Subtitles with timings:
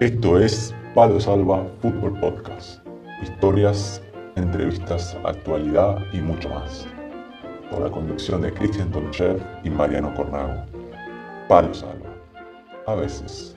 [0.00, 2.86] Esto es Palo Salva Fútbol Podcast.
[3.20, 4.00] Historias,
[4.36, 6.86] entrevistas, actualidad y mucho más.
[7.68, 10.64] Con la conducción de Cristian Tonchev y Mariano Cornago.
[11.48, 12.14] Palo Salva.
[12.86, 13.56] A veces.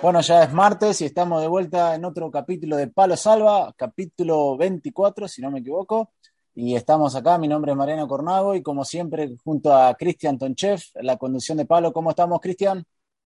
[0.00, 4.56] Bueno, ya es martes y estamos de vuelta en otro capítulo de Palo Salva, capítulo
[4.56, 6.12] 24, si no me equivoco.
[6.58, 10.80] Y estamos acá, mi nombre es Mariano Cornago y como siempre junto a Cristian Tonchev,
[11.02, 11.92] la conducción de Palo.
[11.92, 12.82] ¿Cómo estamos, Cristian?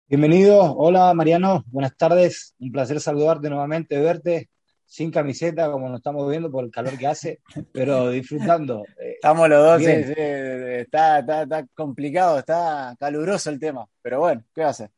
[0.09, 4.49] Bienvenido, hola Mariano, buenas tardes, un placer saludarte nuevamente, verte
[4.87, 7.41] sin camiseta como nos estamos viendo por el calor que hace,
[7.75, 8.85] pero disfrutando.
[8.99, 14.89] Eh, estamos los dos, está, está, complicado, está caluroso el tema, pero bueno, ¿qué hace?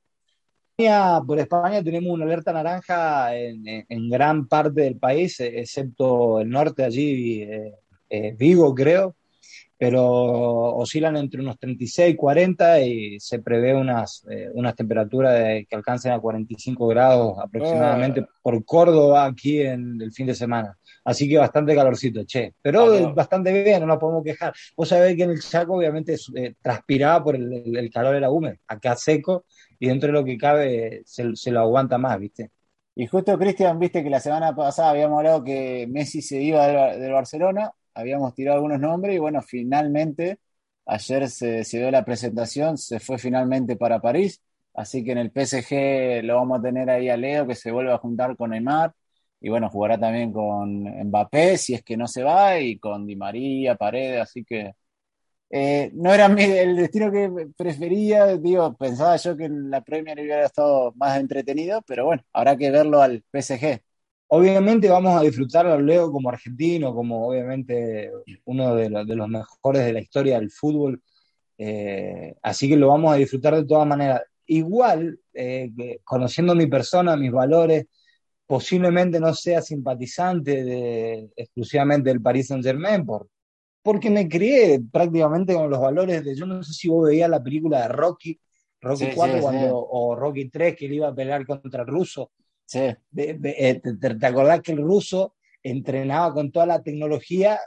[1.27, 6.85] Por España tenemos una alerta naranja en, en, gran parte del país, excepto el norte
[6.85, 7.82] allí, eh,
[8.13, 9.17] eh, Vigo, creo,
[9.79, 15.35] pero oscilan entre unos 36 y 40 y se prevé unas, eh, unas temperaturas
[15.67, 18.29] que alcancen a 45 grados aproximadamente ah.
[18.43, 20.77] por Córdoba aquí en el fin de semana.
[21.05, 22.53] Así que bastante calorcito, che.
[22.61, 24.53] Pero bastante bien, no nos podemos quejar.
[24.77, 28.57] Vos sabés que en el Chaco obviamente eh, transpiraba por el, el, calor era húmedo.
[28.69, 29.47] Acá seco
[29.81, 32.51] y dentro de lo que cabe se, se lo aguanta más, ¿viste?
[32.95, 37.13] Y justo, Cristian, viste que la semana pasada habíamos hablado que Messi se iba del
[37.13, 40.39] Barcelona habíamos tirado algunos nombres y bueno, finalmente
[40.87, 44.43] ayer se, dio la presentación, se fue finalmente para París,
[44.75, 47.93] así que en el PSG lo vamos a tener ahí a Leo que se vuelve
[47.93, 48.93] a juntar con Neymar.
[49.41, 53.17] Y bueno, jugará también con Mbappé si es que no se va y con Di
[53.17, 54.73] María, Paredes, así que
[55.51, 60.47] eh, no era el destino que prefería, digo, pensaba yo que en la Premier hubiera
[60.47, 63.83] estado más entretenido, pero bueno, habrá que verlo al PSG.
[64.35, 68.11] Obviamente vamos a disfrutar a Leo como argentino, como obviamente
[68.47, 71.03] uno de, los mejores de la historia del fútbol,
[71.59, 74.23] eh, así que lo vamos a disfrutar de todas maneras.
[74.47, 75.71] Igual, eh,
[76.03, 77.85] conociendo mi persona, mis valores,
[78.47, 83.29] posiblemente no sea simpatizante de, exclusivamente del Paris Saint Germain, por,
[83.83, 87.43] porque me crié prácticamente con los valores de, yo no sé si vos veías la
[87.43, 88.41] película de Rocky,
[88.81, 89.41] Rocky 4
[89.77, 92.31] o Rocky 3, que él iba a pelear contra el ruso
[92.73, 92.81] Sí.
[93.19, 97.61] Eh, te, acordás que el ruso entrenaba con toda la tecnología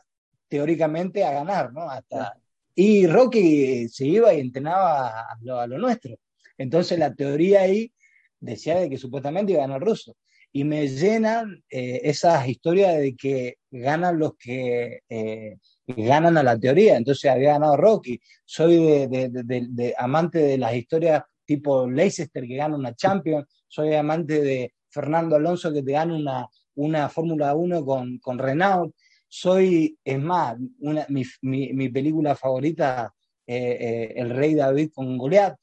[0.47, 1.87] teóricamente a ganar, ¿no?
[1.87, 2.35] Hasta,
[2.73, 6.15] y Rocky se iba y entrenaba a lo, nuestro.
[6.57, 7.93] Entonces la teoría ahí
[8.39, 10.17] decía de que supuestamente iba a ganar ruso.
[10.51, 16.57] Y me llenan eh, esas historias de que ganan los que eh, ganan a la
[16.57, 16.97] teoría.
[16.97, 18.19] Entonces había ganado Rocky.
[18.43, 23.45] Soy de, de, amante de las historias tipo Leicester que gana una Champions.
[23.67, 28.95] Soy amante de, Fernando Alonso que te gane una, una Fórmula 1 con, con Renault.
[29.27, 33.13] Soy, es más, una, mi, mi, película favorita,
[33.45, 35.59] eh, eh, El Rey David con Goliath.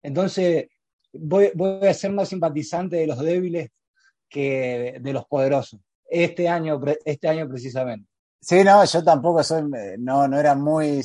[0.00, 0.68] Entonces,
[1.12, 3.70] voy, voy a ser más simpatizante de los débiles
[4.28, 5.80] que de los poderosos.
[6.08, 8.08] Este año, este año precisamente.
[8.40, 9.64] Sí, no, yo tampoco soy,
[9.98, 11.02] no, no era muy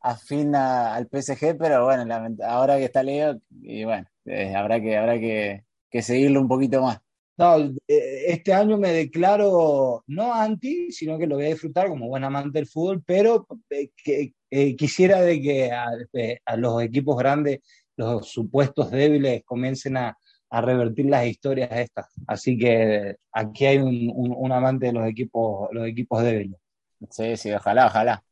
[0.00, 2.04] afín al PSG, pero bueno,
[2.44, 6.82] ahora que está Leo, y bueno, eh, habrá que, habrá que, que seguirlo un poquito
[6.82, 6.98] más.
[7.36, 7.56] No,
[7.88, 12.24] eh, este año me declaro no anti, sino que lo voy a disfrutar como buen
[12.24, 17.60] amante del fútbol, pero eh, que, eh, quisiera de que a, los equipos grandes,
[17.96, 20.16] los supuestos débiles, comiencen a,
[20.50, 22.08] revertir las historias estas.
[22.26, 26.60] Así que aquí hay un, amante de los equipos, los equipos débiles.
[27.08, 28.22] Sí, sí, ojalá, ojalá.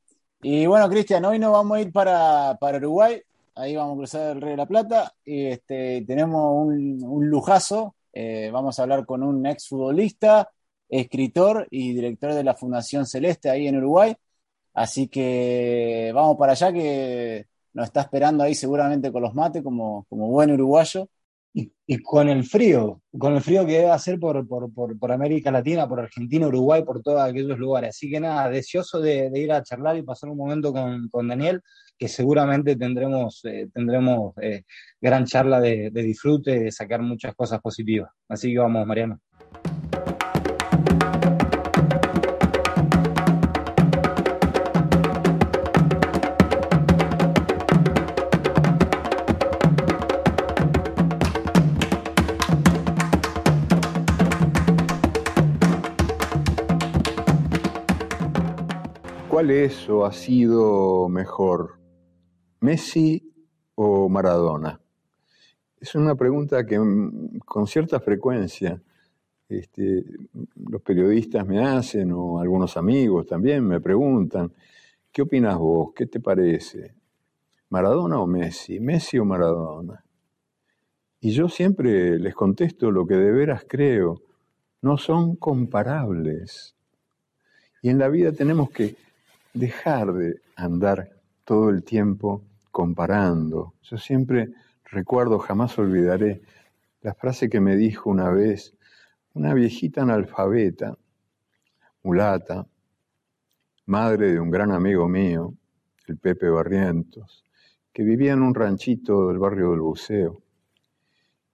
[0.43, 3.23] Y bueno, Cristian, hoy nos vamos a ir para, para Uruguay
[3.61, 7.95] ahí vamos a cruzar el Río de la Plata y este, tenemos un, lujazo.
[8.13, 10.51] Eh, vamos a hablar con un ex futbolista,
[10.89, 14.15] escritor y director de la Fundación Celeste ahí en Uruguay.
[14.75, 20.07] Así que vamos para allá que nos está esperando ahí seguramente con los mates como,
[20.09, 21.09] como buen uruguayo.
[21.53, 25.89] Y, con el frío, con el frío que debe hacer por, por, por, América Latina,
[25.89, 27.91] por Argentina, Uruguay, por todos aquellos lugares.
[27.91, 31.61] Así que nada, deseoso de, ir a charlar y pasar un momento con, con Daniel,
[31.99, 34.63] que seguramente tendremos, eh, tendremos eh,
[35.01, 38.11] gran charla de, de disfrute, de sacar muchas cosas positivas.
[38.29, 39.21] Así que vamos, Mariano.
[59.41, 61.79] ¿Cuál es ha sido mejor,
[62.61, 63.33] Messi
[63.75, 64.79] o Maradona?
[65.81, 68.83] Es una pregunta que mm, con cierta frecuencia
[69.49, 70.05] este,
[70.69, 74.53] los periodistas me hacen o algunos amigos también me preguntan.
[75.11, 75.95] ¿qué opinas vos?
[75.95, 76.93] ¿Qué te parece?
[77.71, 78.79] ¿Maradona o Messi?
[78.79, 80.05] ¿Messi o Maradona?
[81.19, 84.21] Y yo siempre les contesto lo que de veras creo.
[84.83, 86.77] No son comparables.
[87.81, 88.97] Y en la vida tenemos que
[89.55, 91.11] dejar de andar
[91.45, 93.75] todo el tiempo comparando.
[93.83, 94.51] Yo siempre
[94.85, 96.43] recuerdo, jamás olvidaré,
[97.03, 98.75] la frase que me dijo una vez
[99.33, 100.99] una viejita analfabeta,
[102.03, 102.67] mulata,
[103.87, 105.55] madre de un gran amigo mío,
[106.07, 107.45] el Pepe Barrientos,
[107.93, 110.43] que vivía en un ranchito del barrio del Buceo,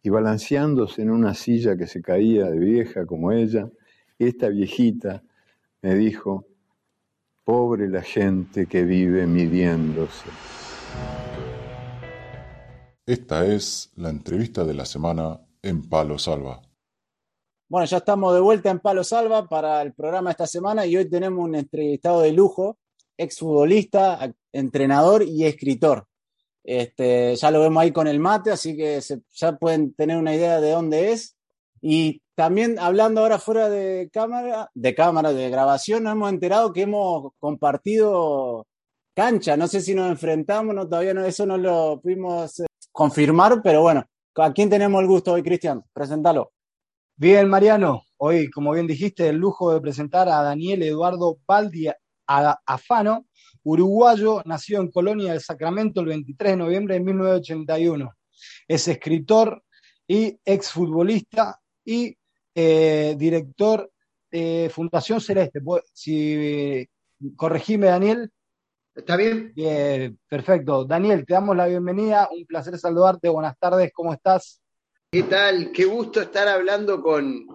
[0.02, 3.69] y balanceándose en una silla que se caía de vieja como ella,
[4.19, 5.22] esta viejita
[5.82, 6.46] me dijo,
[7.46, 10.28] pobre la gente que vive midiéndose.
[13.06, 16.60] Esta es la entrevista de la semana en Palo Salva.
[17.69, 21.08] Bueno, ya estamos de vuelta en Palo Salva para el programa esta semana y hoy
[21.08, 22.78] tenemos un entrevistado de lujo,
[23.16, 26.08] exfutbolista, entrenador y escritor.
[26.64, 29.00] Este, ya lo vemos ahí con el mate, así que
[29.34, 31.37] ya pueden tener una idea de dónde es.
[31.81, 36.83] Y también hablando ahora fuera de cámara, de cámara, de grabación, nos hemos enterado que
[36.83, 38.67] hemos compartido
[39.15, 39.56] cancha.
[39.56, 43.81] No sé si nos enfrentamos, no, todavía no, eso no lo pudimos eh, confirmar, pero
[43.81, 44.05] bueno,
[44.35, 45.83] ¿a quién tenemos el gusto hoy, Cristian?
[45.94, 46.53] Preséntalo.
[47.17, 51.89] Bien, Mariano, hoy, como bien dijiste, el lujo de presentar a Daniel Eduardo Baldi
[52.27, 53.25] Afano,
[53.62, 58.12] uruguayo, nacido en Colonia del Sacramento el 23 de noviembre de 1981.
[58.69, 59.62] Es escritor
[60.06, 62.15] y exfutbolista y
[62.58, 63.91] eh, director
[64.31, 65.61] de Fundación Celeste.
[65.93, 66.88] Si
[67.37, 68.32] corregime, Daniel.
[68.94, 69.53] ¿Está bien?
[69.55, 70.87] Bien, perfecto.
[70.87, 72.31] Daniel, te damos la bienvenida.
[72.32, 73.29] Un placer saludarte.
[73.29, 74.62] Buenas tardes, ¿cómo estás?
[75.11, 75.70] ¿Qué tal?
[75.70, 77.47] Qué gusto estar hablando con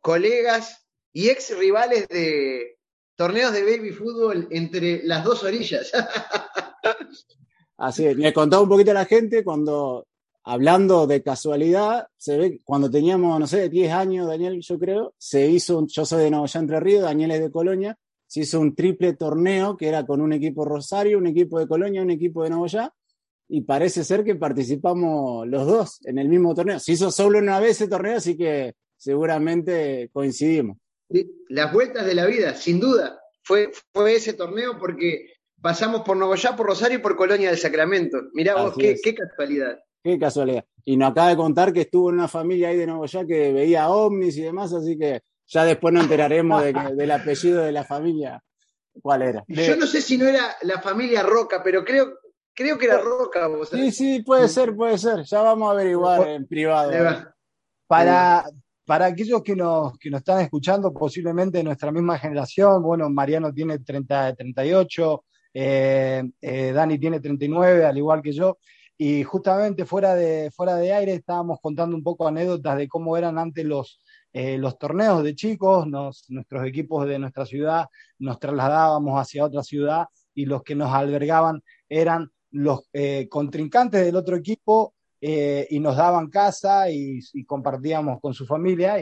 [0.00, 2.78] colegas y ex rivales de
[3.14, 5.92] torneos de baby fútbol entre las dos orillas.
[7.76, 10.05] Así es, me contaba un poquito la gente cuando,
[10.46, 15.48] hablando de casualidad, se ve cuando teníamos, no sé, 10 años, Daniel, yo creo, se
[15.48, 17.98] hizo, un, yo soy de Nueva Entre Ríos, Daniel es de Colonia,
[18.28, 22.00] se hizo un triple torneo que era con un equipo Rosario, un equipo de Colonia,
[22.00, 22.94] un equipo de Novoya,
[23.48, 26.78] y parece ser que participamos los dos en el mismo torneo.
[26.78, 30.78] Se hizo solo una vez ese torneo, así que seguramente coincidimos.
[31.48, 33.20] Las vueltas de la vida, sin duda.
[33.42, 35.26] Fue, fue ese torneo porque
[35.60, 38.18] pasamos por Novoyá, por Rosario y por Colonia del Sacramento.
[38.32, 39.80] Mirá vos, qué, casualidad.
[40.06, 40.64] Qué casualidad.
[40.84, 43.88] Y nos acaba de contar que estuvo en una familia ahí de Novoyá que veía
[43.88, 48.40] ovnis y demás, así que ya después nos enteraremos del apellido de la familia.
[49.02, 49.44] ¿Cuál era?
[49.48, 52.14] Yo no sé si no era la familia Roca, pero creo,
[52.56, 53.48] Creo que era Roca.
[53.48, 55.24] ¿vos sí, sí, puede ser, puede ser.
[55.24, 56.90] Ya vamos a averiguar en privado.
[57.86, 58.44] Para,
[58.86, 63.52] para aquellos que nos, que nos están escuchando, posiblemente de nuestra misma generación, bueno, Mariano
[63.52, 68.56] tiene 30, 38, eh, eh, Dani tiene 39, al igual que yo,
[68.98, 73.38] y justamente fuera de, fuera de aire estábamos contando un poco anécdotas de cómo eran
[73.38, 74.00] antes los,
[74.32, 77.86] eh, los torneos de chicos, nuestros equipos de nuestra ciudad
[78.18, 84.16] nos trasladábamos hacia otra ciudad y los que nos albergaban eran los eh, contrincantes del
[84.16, 88.98] otro equipo eh, y nos daban casa y, compartíamos con su familia.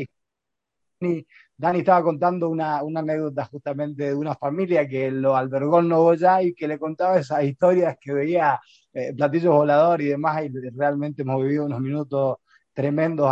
[1.56, 6.52] Dani, estaba contando una, anécdota justamente de una familia que lo albergó en Novoya y
[6.52, 8.60] que le contaba esas historias que veía
[8.92, 12.38] eh, platillos voladores y demás y realmente hemos vivido unos minutos
[12.72, 13.30] tremendos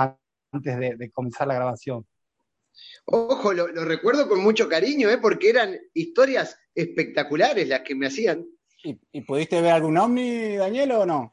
[0.53, 2.07] antes de, comenzar la grabación.
[3.05, 8.47] Ojo, lo, lo, recuerdo con mucho cariño, porque eran historias espectaculares las que me hacían.
[8.85, 11.31] ¿Y, pudiste ver algún ovni, Daniel, o no?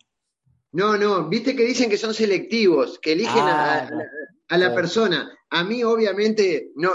[0.71, 3.89] No, no, viste que dicen que son selectivos, que eligen a,
[4.47, 5.31] ah, la persona.
[5.49, 6.91] A mí, obviamente, no,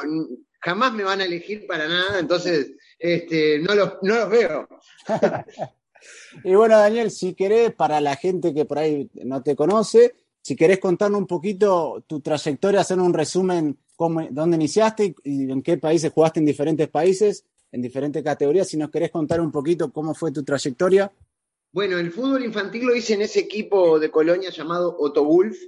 [0.61, 4.69] jamás me van a elegir para nada, entonces este, no, los, no los veo.
[6.45, 10.55] y bueno, Daniel, si querés, para la gente que por ahí no te conoce, si
[10.55, 15.79] querés contarnos un poquito tu trayectoria, hacer un resumen, cómo, dónde iniciaste y en qué
[15.79, 18.69] países jugaste en diferentes países en diferentes categorías.
[18.69, 21.11] Si nos querés contar un poquito cómo fue tu trayectoria.
[21.75, 25.59] Bueno, el fútbol infantil lo hice en ese equipo de Colonia llamado Otto Wolf.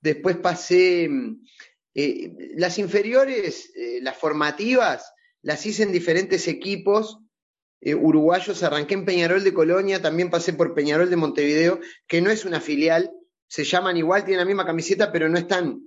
[0.00, 1.44] Después pasé mm,
[1.92, 7.18] eh, las inferiores, eh, las formativas, las hice en diferentes equipos
[7.82, 8.62] eh, uruguayos.
[8.62, 12.62] Arranqué en Peñarol de Colonia, también pasé por Peñarol de Montevideo, que no es una
[12.62, 13.10] filial,
[13.46, 15.78] se llaman igual, tienen la misma camiseta, pero no están,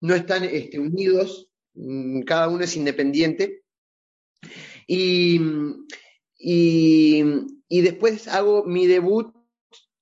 [0.00, 3.64] no están este, unidos, mm, cada uno es independiente.
[4.86, 5.42] Y,
[6.38, 7.22] y,
[7.68, 9.34] después hago mi debut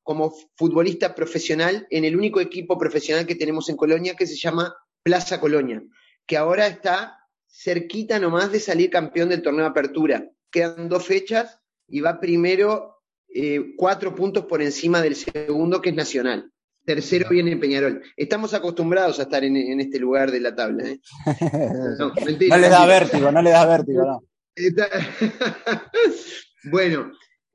[0.03, 4.75] como futbolista profesional en el único equipo profesional que tenemos en Colonia que se llama
[5.03, 5.83] Plaza Colonia,
[6.27, 7.19] que ahora está
[7.49, 10.31] cerquita nomás de salir campeón del torneo de apertura.
[10.51, 11.59] Quedan dos fechas
[11.89, 13.03] y va primero
[13.35, 16.53] eh, cuatro puntos por encima del segundo, que es Nacional.
[16.85, 18.03] Tercero viene Peñarol.
[18.17, 20.89] Estamos acostumbrados a estar en, este lugar de la tabla.
[20.89, 21.01] ¿eh?
[21.99, 24.23] No, no le da vértigo, no le da vértigo, no.
[26.71, 27.13] bueno,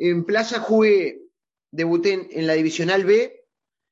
[0.09, 1.21] en Plaza jugué,
[1.71, 3.45] debuté en la Divisional B,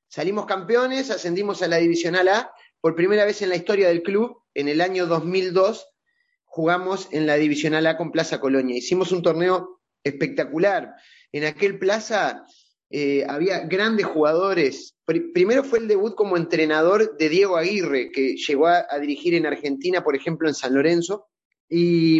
[0.08, 2.52] salimos campeones, ascendimos a la Divisional A.
[2.82, 5.88] Por primera vez en la historia del club, en el año 2002,
[6.46, 8.76] jugamos en la Divisional A con Plaza Colonia.
[8.76, 10.96] Hicimos un torneo espectacular.
[11.32, 12.44] En aquel Plaza
[12.90, 14.96] eh, había grandes jugadores.
[15.06, 20.04] primero fue el debut como entrenador de Diego Aguirre, que llegó a, dirigir en Argentina,
[20.04, 21.28] por ejemplo, en San Lorenzo.
[21.70, 22.20] Y,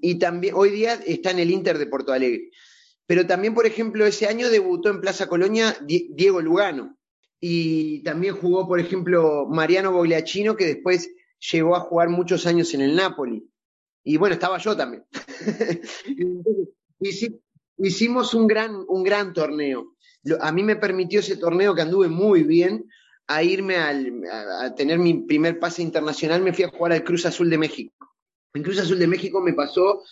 [0.00, 2.50] y, también hoy día está en el Inter de Porto Alegre.
[3.06, 6.96] Pero también, por ejemplo, ese año debutó en Plaza Colonia Diego Lugano.
[7.40, 11.10] Y también jugó, por ejemplo, Mariano Bogliacino, que después
[11.52, 13.46] llegó a jugar muchos años en el Napoli.
[14.02, 15.04] Y bueno, estaba yo también.
[17.76, 19.94] Hicimos un gran, un gran torneo.
[20.40, 22.86] A mí me permitió ese torneo que anduve muy bien
[23.26, 26.42] a irme a, tener mi primer pase internacional.
[26.42, 28.14] Me fui a jugar al Cruz Azul de México.
[28.54, 30.02] En Cruz Azul de México me pasó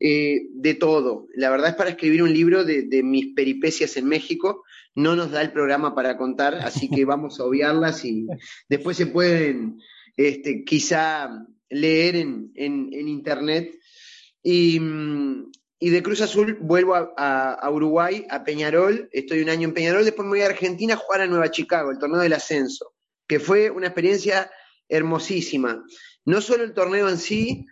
[0.00, 1.26] eh, de todo.
[1.34, 4.62] La verdad es para escribir un libro de, mis peripecias en México.
[4.94, 8.28] No nos da el programa para contar, así que vamos a obviarlas y
[8.68, 9.80] después se pueden
[10.16, 13.74] este, quizá leer en, internet.
[14.42, 14.78] Y,
[15.80, 19.08] de Cruz Azul vuelvo a, Uruguay, a Peñarol.
[19.12, 21.90] Estoy un año en Peñarol, después me voy a Argentina a jugar a Nueva Chicago,
[21.90, 22.94] el torneo del ascenso,
[23.26, 24.48] que fue una experiencia
[24.88, 25.84] hermosísima.
[26.24, 27.66] No solo el torneo en sí,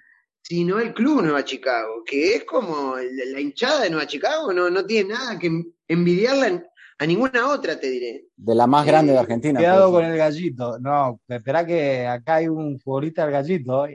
[0.49, 4.87] sino el club Nueva Chicago, que es como la hinchada de Nueva Chicago, no, no
[4.87, 5.51] tiene nada que
[5.89, 6.65] envidiarla
[6.99, 8.27] a ninguna otra, te diré.
[8.37, 9.59] De la más grande de Argentina.
[9.59, 10.05] Cuidado pues.
[10.05, 13.87] con el gallito, no, espera que acá hay un futbolista del gallito.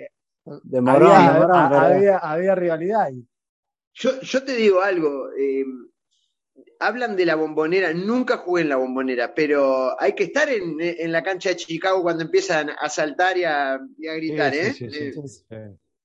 [0.64, 3.26] De Morón, había, había, rivalidad ahí.
[3.94, 5.64] Yo, yo te digo algo, eh,
[6.80, 11.24] hablan de la bombonera, nunca jugué en la bombonera, pero hay que estar en, la
[11.24, 14.76] cancha de Chicago cuando empiezan a saltar y a, gritar, ¿eh?
[14.82, 15.14] eh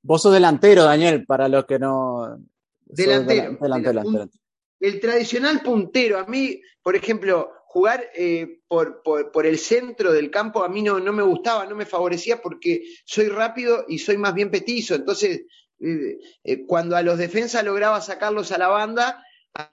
[0.07, 2.39] Vos sos delantero, Daniel, para los que no.
[2.85, 3.59] Delantero.
[3.61, 4.31] delantero,
[4.79, 6.19] El tradicional puntero.
[6.19, 11.13] A mí, por ejemplo, jugar eh, por, el centro del campo a mí no, no
[11.13, 14.95] me gustaba, no me favorecía porque soy rápido y soy más bien petizo.
[14.95, 15.43] Entonces,
[15.81, 19.25] eh, eh, cuando a los defensas lograba sacarlos a la banda,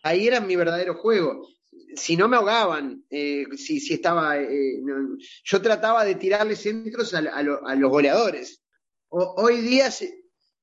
[0.02, 1.48] ahí era mi verdadero juego.
[1.96, 4.36] Si no me ahogaban, si, si, estaba.
[5.44, 8.64] yo trataba de tirarle centros a, los goleadores.
[9.10, 9.92] hoy día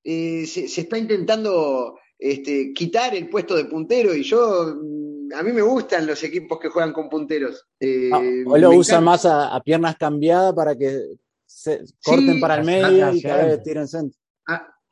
[0.05, 5.53] eh, se, está intentando este, quitar el puesto de puntero y yo, mm, a mí
[5.53, 7.67] me gustan los equipos que juegan con punteros.
[7.79, 11.03] Eh, ah, o lo usan más a, piernas cambiadas para que
[11.47, 14.19] se corten para el medio y cada vez tiren centro.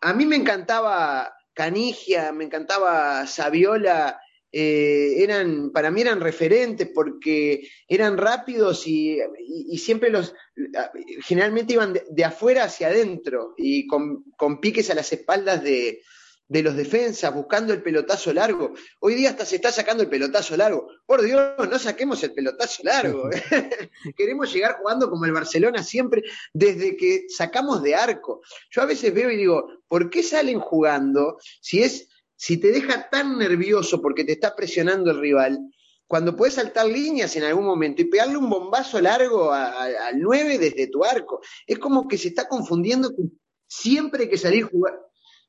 [0.00, 4.20] A, mí me encantaba Canigia, me encantaba Saviola,
[4.50, 9.20] eh, eran, para mí eran referentes porque eran rápidos y,
[9.76, 10.34] siempre los,
[11.22, 14.24] generalmente iban de, afuera hacia adentro y con,
[14.60, 16.02] piques a las espaldas de,
[16.48, 18.72] los defensas, buscando el pelotazo largo.
[19.00, 20.88] Hoy día hasta se está sacando el pelotazo largo.
[21.04, 23.28] Por Dios, no saquemos el pelotazo largo.
[24.16, 26.22] Queremos llegar jugando como el Barcelona siempre,
[26.54, 28.40] desde que sacamos de arco.
[28.70, 33.10] Yo a veces veo y digo, ¿por qué salen jugando si es si te deja
[33.10, 35.58] tan nervioso porque te está presionando el rival,
[36.06, 40.86] cuando puedes saltar líneas en algún momento y pegarle un bombazo largo al 9 desde
[40.86, 43.12] tu arco, es como que se está confundiendo
[43.66, 44.98] siempre hay que salir jugar.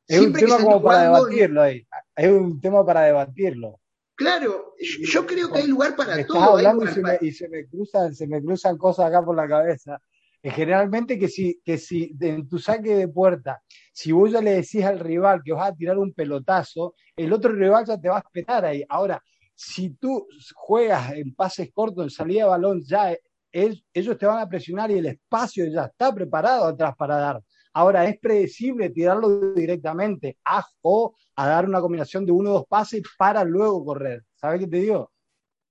[0.07, 1.87] Es un tema como para debatirlo ahí.
[2.15, 3.79] Es un tema para debatirlo.
[4.15, 6.57] Claro, yo creo que hay lugar para todo.
[6.57, 6.85] hablando
[7.21, 10.01] y, se me, cruzan, se me cruzan cosas acá por la cabeza.
[10.43, 13.61] Generalmente que si, que si en tu saque de puerta
[13.99, 17.51] si vos ya le decís al rival que vas a tirar un pelotazo, el otro
[17.51, 18.81] rival ya te va a esperar ahí.
[18.87, 19.21] Ahora,
[19.53, 23.13] si tú juegas en pases cortos, en salida de balón, ya
[23.51, 27.43] ellos te van a presionar y el espacio ya está preparado atrás para dar.
[27.73, 32.67] Ahora, es predecible tirarlo directamente a, o a dar una combinación de uno o dos
[32.69, 34.23] pases para luego correr.
[34.35, 35.11] ¿Sabes qué te digo?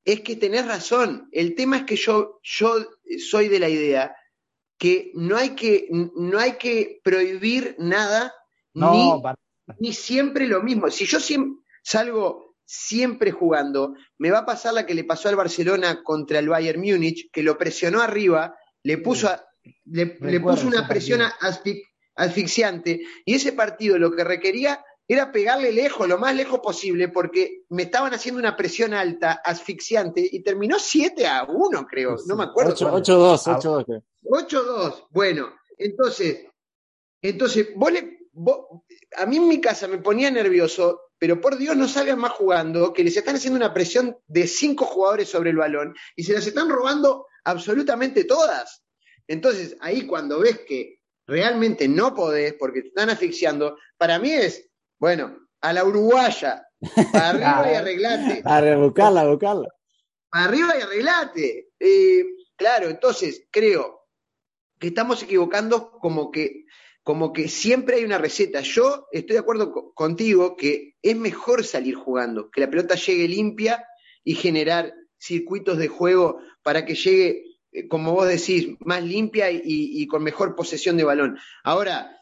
[0.04, 1.30] Es que tenés razón.
[1.32, 2.74] El tema es que yo, yo
[3.18, 4.14] soy de la idea
[4.78, 8.32] que no hay que, no hay que prohibir nada,
[8.74, 10.90] ni, siempre lo mismo.
[10.90, 11.18] Si yo
[11.82, 16.48] salgo siempre jugando, me va a pasar la que le pasó al Barcelona contra el
[16.48, 19.28] Bayern Múnich, que lo presionó arriba, le puso,
[19.84, 20.06] le,
[20.40, 21.22] puso una presión
[22.14, 27.62] asfixiante, y ese partido lo que requería era pegarle lejos, lo más lejos posible, porque
[27.70, 32.44] me estaban haciendo una presión alta, asfixiante, y terminó 7 a 1, creo, no me
[32.44, 32.74] acuerdo.
[32.74, 34.02] 8-2, 8-2.
[34.22, 36.44] 8-2, bueno, entonces,
[37.22, 37.92] entonces, vos
[39.16, 42.92] a mí en mi casa me ponía nervioso pero por Dios no salgan más jugando,
[42.92, 46.46] que les están haciendo una presión de cinco jugadores sobre el balón y se las
[46.46, 48.84] están robando absolutamente todas.
[49.26, 54.67] Entonces, ahí cuando ves que realmente no podés porque te están asfixiando, para mí es,
[54.98, 56.66] bueno, a la uruguaya,
[57.12, 58.42] para arriba y arreglate.
[58.44, 59.68] A buscarla, a buscarla.
[60.30, 61.68] Para arriba y arreglate.
[61.78, 62.24] Eh,
[62.56, 64.06] claro, entonces creo
[64.78, 66.64] que estamos equivocando como que
[67.08, 68.60] como que siempre hay una receta.
[68.60, 73.82] Yo estoy de acuerdo contigo que es mejor salir jugando, que la pelota llegue limpia
[74.24, 80.06] y generar circuitos de juego para que llegue, eh, como vos decís, más limpia y,
[80.06, 81.38] con mejor posesión de balón.
[81.64, 82.14] Ahora,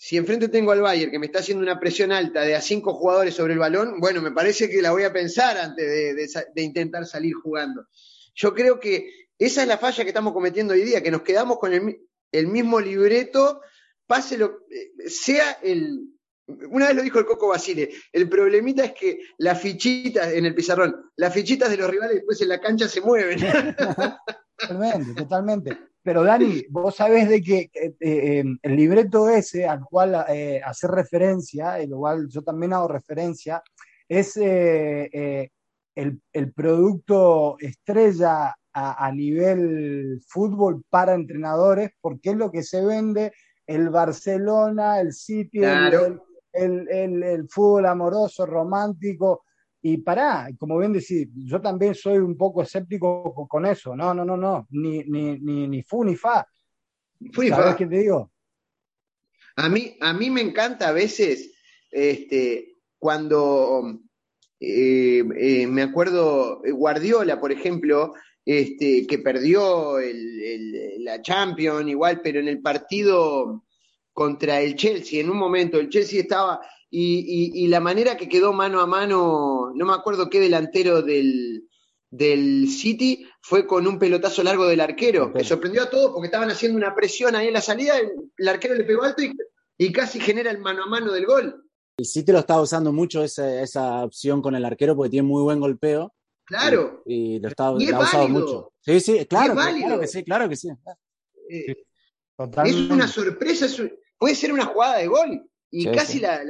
[0.00, 2.94] si enfrente tengo al Bayern que me está haciendo una presión alta de a cinco
[2.94, 6.16] jugadores sobre el balón, bueno, me parece que la voy a pensar antes
[6.54, 7.84] de intentar salir jugando.
[8.32, 11.58] Yo creo que esa es la falla que estamos cometiendo hoy día, que nos quedamos
[11.58, 13.60] con el, mismo libreto,
[14.06, 16.08] pase lo, eh, sea el,
[16.70, 20.54] una vez lo dijo el Coco Basile, el problemita es que las fichitas en el
[20.54, 23.38] pizarrón, las fichitas de los rivales después en la cancha se mueven.
[24.58, 25.78] Totalmente, totalmente.
[26.08, 31.78] Pero Dani, vos sabés de que eh, eh, el libreto ese al cual hacer referencia,
[31.78, 33.62] el cual yo también hago referencia,
[34.08, 35.50] es el,
[35.94, 43.34] el, producto estrella a, nivel fútbol para entrenadores, porque es lo que se vende
[43.66, 49.44] el Barcelona, el City, el, el, fútbol amoroso, romántico.
[49.80, 53.94] Y pará, como bien decís, yo también soy un poco escéptico con eso.
[53.94, 56.46] No, no, no, no, ni, ni, ni, ni fu ni fa.
[57.48, 58.30] ¿Sabes qué te digo?
[59.56, 61.52] A mí, a mí me encanta a veces
[61.90, 64.00] este, cuando
[64.60, 69.96] eh, eh, me acuerdo Guardiola, por ejemplo, este, que perdió
[71.00, 73.64] la Champions igual, pero en el partido
[74.12, 78.80] contra el Chelsea, en un momento el Chelsea estaba, y, la manera que quedó mano
[78.80, 81.68] a mano, no me acuerdo qué delantero del,
[82.10, 86.50] del City, fue con un pelotazo largo del arquero, que sorprendió a todos porque estaban
[86.50, 89.22] haciendo una presión ahí en la salida, el, arquero le pegó alto
[89.76, 91.64] y, casi genera el mano a mano del gol.
[91.98, 95.42] El City lo estaba usando mucho esa, esa opción con el arquero porque tiene muy
[95.42, 96.12] buen golpeo
[96.48, 97.02] Claro.
[97.04, 98.72] Y, lo, está, ha usado mucho.
[98.80, 100.70] Sí, sí, claro, claro que sí, claro que sí.
[101.50, 101.84] Eh,
[102.64, 103.66] es una sorpresa,
[104.16, 105.50] puede ser una jugada de gol.
[105.70, 106.40] Y casi la,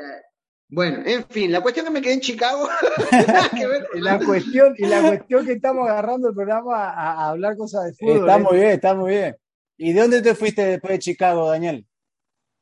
[0.70, 2.68] Bueno, en fin, la cuestión que me quedé en Chicago.
[3.94, 8.28] la cuestión, y la cuestión que estamos agarrando el programa a, hablar cosas de fútbol.
[8.28, 8.42] Está ¿eh?
[8.42, 9.36] muy bien, está muy bien.
[9.78, 11.86] ¿Y de dónde te fuiste después de Chicago, Daniel?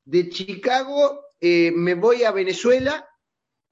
[0.05, 3.09] De Chicago eh, me voy a Venezuela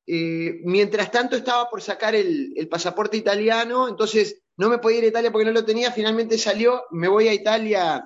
[0.06, 5.08] eh, mientras tanto estaba por sacar el, pasaporte italiano, entonces no me podía ir a
[5.08, 8.04] Italia porque no lo tenía, finalmente salió, me voy a Italia.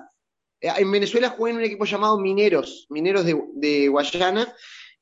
[0.61, 4.53] Eh, en Venezuela jugué en un equipo llamado Mineros, Mineros de, Guayana,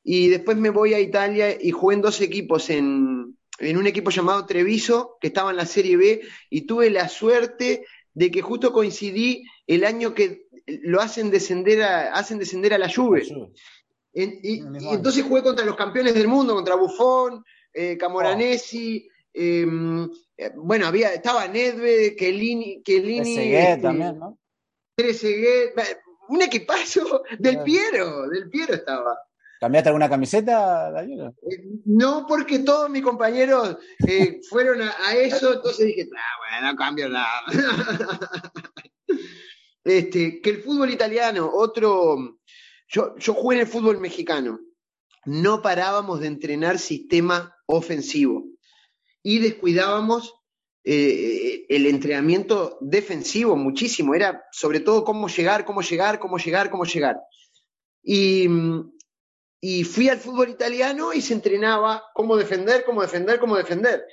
[0.09, 4.45] y después me voy a Italia y jugué en dos equipos, en, un equipo llamado
[4.45, 9.43] Treviso, que estaba en la Serie B, y tuve la suerte de que justo coincidí
[9.67, 13.27] el año que lo hacen descender a, hacen descender a la Juve.
[14.13, 17.43] Y, entonces jugué contra los campeones del mundo, contra Buffon,
[17.73, 24.39] eh, Camoranesi, em, eh, bueno, había, estaba Nedved, Kelini, Kelini este, también, ¿no?
[26.29, 29.17] un equipazo del Piero, del Piero estaba.
[29.59, 31.33] ¿Cambiaste alguna camiseta, Daniel?
[31.49, 33.77] Eh, no, porque todos mis compañeros
[34.49, 37.43] fueron a, eso, entonces dije, ah, bueno, no cambio nada.
[39.83, 42.37] este, que el fútbol italiano, otro,
[42.87, 44.59] yo, jugué en el fútbol mexicano.
[45.25, 48.45] No parábamos de entrenar sistema ofensivo
[49.21, 50.35] y descuidábamos
[50.85, 54.15] eh, el entrenamiento defensivo muchísimo.
[54.15, 57.17] Era sobre todo cómo llegar, cómo llegar, cómo llegar, cómo llegar.
[58.03, 58.47] Y,
[59.59, 64.03] y fui al fútbol italiano y se entrenaba cómo defender, cómo defender, cómo defender.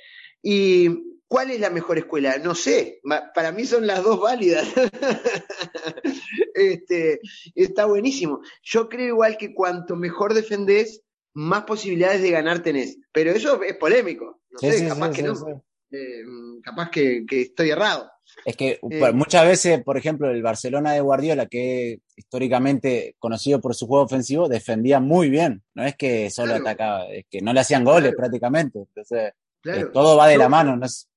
[0.41, 2.37] Y ¿Cuál es la mejor escuela?
[2.37, 3.01] No sé,
[3.33, 4.67] para mí son las dos válidas.
[6.53, 7.19] este,
[7.55, 8.41] está buenísimo.
[8.61, 11.01] Yo creo igual que cuanto mejor defendés,
[11.33, 12.99] más posibilidades de ganar tenés.
[13.11, 14.39] Pero eso es polémico.
[14.51, 15.33] No sé, capaz que no.
[15.91, 16.23] Eh,
[16.63, 18.09] capaz que, estoy errado.
[18.43, 23.61] Es que eh, muchas veces, por ejemplo, el Barcelona de Guardiola, que es históricamente conocido
[23.61, 25.63] por su juego ofensivo, defendía muy bien.
[25.73, 28.79] No es que solo atacaba, es que no le hacían goles prácticamente.
[28.79, 30.75] Entonces, eh, todo va de la mano.
[30.75, 31.09] No es,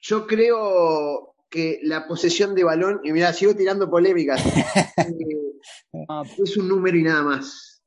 [0.00, 4.40] yo creo que la posesión de balón, y mira, sigo tirando polémicas,
[4.96, 6.02] eh,
[6.42, 7.82] es un número y nada más.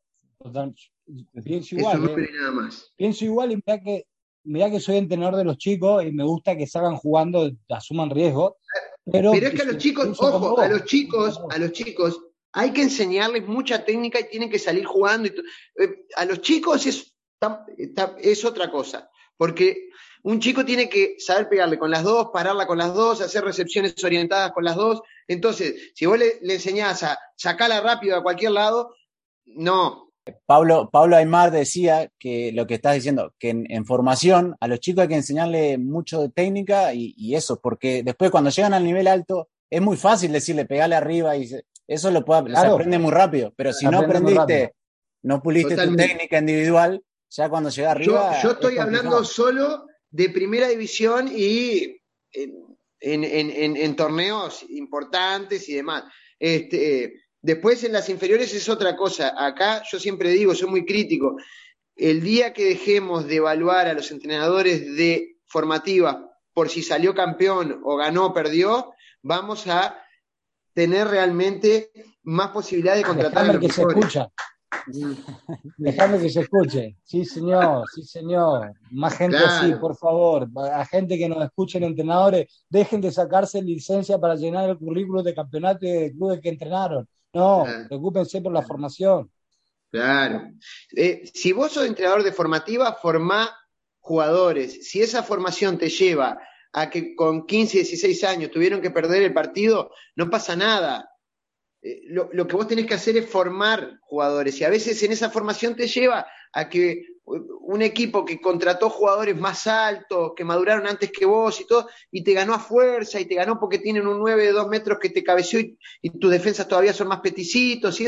[1.44, 1.94] pienso igual.
[1.94, 2.94] Es un número y nada más.
[2.96, 4.08] Pienso igual y mira que,
[4.44, 8.58] mira que soy entrenador de los chicos y me gusta que salgan jugando, asuman riesgo.
[9.12, 12.22] Pero, pero es que a los chicos, ojo, a los chicos, a los chicos,
[12.54, 15.30] hay que enseñarles mucha técnica y tienen que salir jugando.
[15.30, 17.14] Eh, a los chicos es
[18.20, 19.10] es otra cosa.
[19.38, 19.90] Porque
[20.24, 24.02] un chico tiene que saber pegarle con las dos, pararla con las dos, hacer recepciones
[24.04, 25.02] orientadas con las dos.
[25.28, 28.96] Entonces, si vos le, enseñás a sacarla rápido a cualquier lado,
[29.46, 30.03] no.
[30.46, 35.04] Pablo, Pablo Aymar decía que lo que estás diciendo, que en, formación a los chicos
[35.04, 39.50] hay que enseñarle mucho de técnica y, eso, porque después cuando llegan al nivel alto
[39.70, 41.50] es muy fácil decirle pegarle arriba y
[41.88, 44.74] eso lo puede, se aprende muy rápido, pero si no aprendiste,
[45.24, 48.40] no puliste tu técnica individual, ya cuando llega arriba.
[48.42, 51.98] Yo, estoy hablando solo de primera división y
[53.00, 56.04] en, torneos importantes y demás.
[56.40, 59.34] Este, después en las inferiores es otra cosa.
[59.38, 61.36] Acá yo siempre digo, soy muy crítico.
[61.96, 67.82] El día que dejemos de evaluar a los entrenadores de formativa por si salió campeón
[67.84, 70.00] o ganó o perdió, vamos a
[70.74, 71.92] tener realmente
[72.24, 74.30] más posibilidades de contratar a los que se escucha.
[75.78, 76.98] Dejame que se escuche.
[77.04, 78.74] Sí, señor, sí, señor.
[78.92, 80.48] Más gente así, por favor.
[80.72, 85.36] A gente que nos escuchen, entrenadores, dejen de sacarse licencia para llenar el currículo de
[85.36, 87.08] campeonato y de clubes que entrenaron.
[87.34, 89.32] No, preocúpense por la formación.
[89.92, 90.52] Claro.
[90.96, 93.50] Eh, si vos sos entrenador de formativa, formá
[94.00, 94.88] jugadores.
[94.88, 96.40] Si esa formación te lleva
[96.72, 101.10] a que con 15, 16 años tuvieron que perder el partido, no pasa nada
[101.84, 105.30] eh, lo, que vos tenés que hacer es formar jugadores y a veces en esa
[105.30, 111.12] formación te lleva a que un equipo que contrató jugadores más altos, que maduraron antes
[111.12, 114.20] que vos y todo, y te ganó a fuerza y te ganó porque tienen un
[114.20, 115.78] 9 de 2 metros que te cabeció y,
[116.20, 118.08] tus defensas todavía son más peticitos y,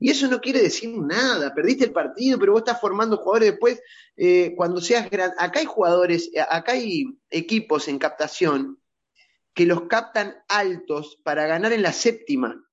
[0.00, 3.80] y eso no quiere decir nada, perdiste el partido, pero vos estás formando jugadores después,
[4.16, 8.80] eh, cuando seas grande, acá hay jugadores, acá hay equipos en captación
[9.54, 12.65] que los captan altos para ganar en la séptima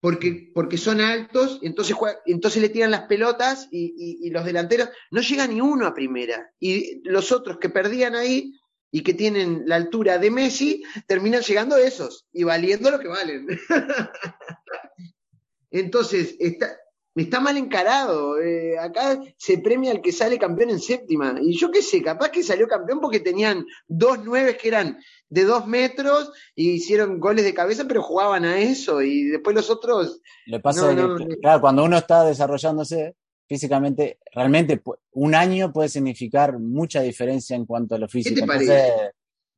[0.00, 5.46] porque, porque son altos, entonces, entonces le tiran las pelotas y, los delanteros, no llega
[5.46, 6.52] ni uno a primera.
[6.60, 8.52] Y los otros que perdían ahí
[8.90, 13.48] y que tienen la altura de Messi, terminan llegando esos y valiendo lo que valen.
[15.70, 16.78] entonces, está,
[17.14, 18.40] está mal encarado.
[18.40, 21.36] Eh, acá se premia al que sale campeón en séptima.
[21.40, 24.98] Y yo qué sé, capaz que salió campeón porque tenían dos nueve que eran
[25.30, 29.02] de dos metros y hicieron goles de cabeza, pero jugaban a eso.
[29.02, 30.20] Y después los otros.
[30.46, 30.94] Le pasa
[31.40, 33.16] claro, cuando uno está desarrollándose
[33.48, 38.40] físicamente, realmente un año puede significar mucha diferencia en cuanto a lo físico.
[38.40, 38.92] entonces,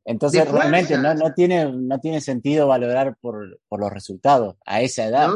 [0.04, 5.06] entonces realmente no, no, tiene, no tiene sentido valorar por, por los resultados a esa
[5.06, 5.30] edad.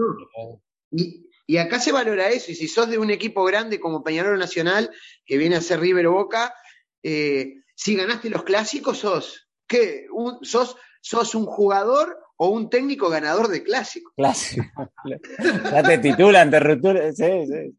[0.90, 4.38] Y, y acá se valora eso, y si sos de un equipo grande como Peñarol
[4.38, 4.90] Nacional,
[5.26, 6.54] que viene a ser River Boca,
[7.02, 10.06] eh, si ganaste los clásicos, sos, ¿qué?
[10.42, 14.12] sos, ¿Sos un jugador o un técnico ganador de clásicos?
[14.16, 14.64] Clásico.
[15.64, 17.76] ya te titulan, te ruptura, sí, sí.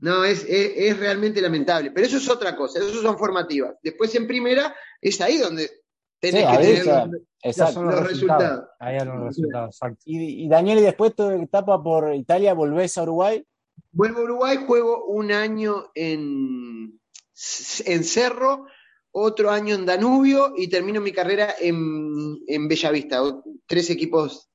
[0.00, 1.92] No, es, es, realmente lamentable.
[1.92, 3.76] Pero eso es otra cosa, eso son formativas.
[3.82, 5.70] Después en primera es ahí donde
[6.18, 7.10] tenés que tener
[7.42, 7.82] Exacto.
[7.84, 8.64] los, resultados.
[8.78, 13.46] Ahí los resultados, Y, Daniel, y después tu etapa por Italia, ¿volvés a Uruguay?
[13.92, 17.00] Vuelvo a Uruguay, juego un año en,
[17.84, 18.66] en Cerro,
[19.12, 23.22] otro año en Danubio y termino mi carrera en, en Bellavista.
[23.66, 24.50] Tres equipos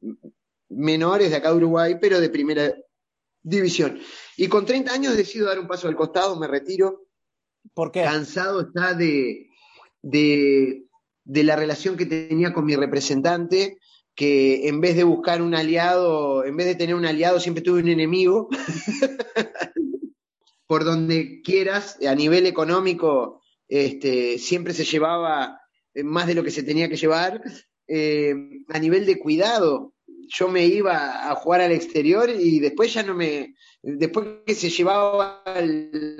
[0.69, 2.73] menores de acá de Uruguay, pero de primera
[3.43, 3.99] división.
[4.37, 7.07] Y con 30 años decido dar un paso al costado, me retiro.
[7.73, 8.03] ¿Por qué?
[8.03, 9.49] Cansado está de,
[10.01, 10.85] de
[11.25, 13.79] de la relación que tenía con mi representante,
[14.13, 17.81] que en vez de buscar un aliado, en vez de tener un aliado, siempre tuve
[17.81, 18.47] un enemigo.
[20.67, 25.59] Por donde quieras, a nivel económico, este, siempre se llevaba
[26.03, 27.41] más de lo que se tenía que llevar.
[27.87, 28.33] Eh,
[28.69, 29.93] a nivel de cuidado,
[30.27, 34.69] yo me iba a jugar al exterior y después ya no me, después que se
[34.69, 36.17] llevaba el,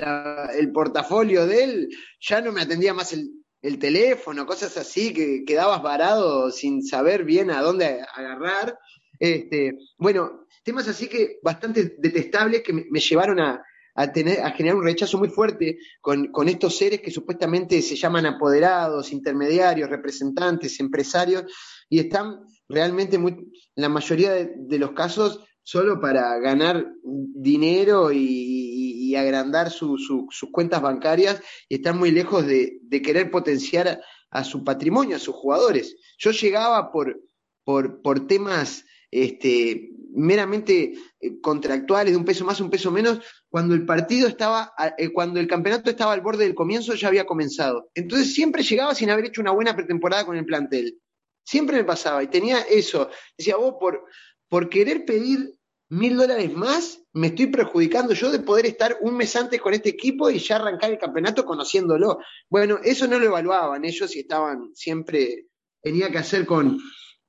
[0.58, 3.32] el portafolio de él, ya no me atendía más el,
[3.66, 8.78] el teléfono, cosas así, que quedabas varado sin saber bien a dónde agarrar.
[9.20, 13.64] Este, bueno, temas así que bastante detestables que me, llevaron a,
[14.12, 19.14] tener, a generar un rechazo muy fuerte con, estos seres que supuestamente se llaman apoderados,
[19.14, 21.46] intermediarios, representantes, empresarios,
[21.90, 29.72] y están realmente en la mayoría de los casos solo para ganar dinero y, agrandar
[29.72, 35.34] sus cuentas bancarias y están muy lejos de, querer potenciar a, su patrimonio, a sus
[35.34, 35.96] jugadores.
[36.18, 37.22] Yo llegaba por,
[37.64, 43.22] por, temas este, meramente eh, contractuales, de un peso más, un peso menos,
[43.56, 47.26] cuando el partido estaba, eh, cuando el campeonato estaba al borde del comienzo, ya había
[47.26, 47.90] comenzado.
[47.94, 51.00] Entonces siempre llegaba sin haber hecho una buena pretemporada con el plantel.
[51.46, 53.10] Siempre me pasaba y tenía eso.
[53.38, 54.04] Decía, vos por,
[54.50, 55.54] por querer pedir
[55.88, 59.88] mil dólares más me estoy perjudicando yo de poder estar un mes antes con este
[59.88, 62.20] equipo y ya arrancar el campeonato conociéndolo.
[62.50, 65.46] Bueno, eso no lo evaluaban ellos y estaban siempre,
[65.82, 66.78] tenía que hacer con,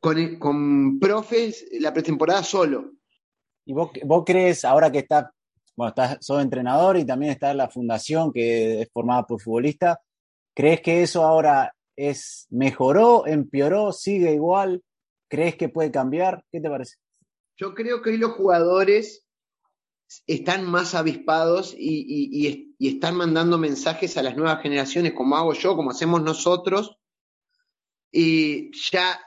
[0.00, 2.94] con, profes la pretemporada solo.
[3.64, 3.92] ¿Y vos,
[4.26, 5.26] crees, ahora que estás,
[5.76, 9.98] bueno, estás, sos entrenador y también está la fundación que es formada por futbolistas,
[10.54, 14.82] ¿crees que eso ahora es mejoró, empeoró, sigue igual?
[15.28, 16.44] ¿Crees que puede cambiar?
[16.50, 16.96] ¿Qué te parece?
[17.56, 19.26] Yo creo que hoy los jugadores
[20.26, 25.90] están más avispados y, están mandando mensajes a las nuevas generaciones, como hago yo, como
[25.90, 26.96] hacemos nosotros.
[28.12, 29.20] Y ya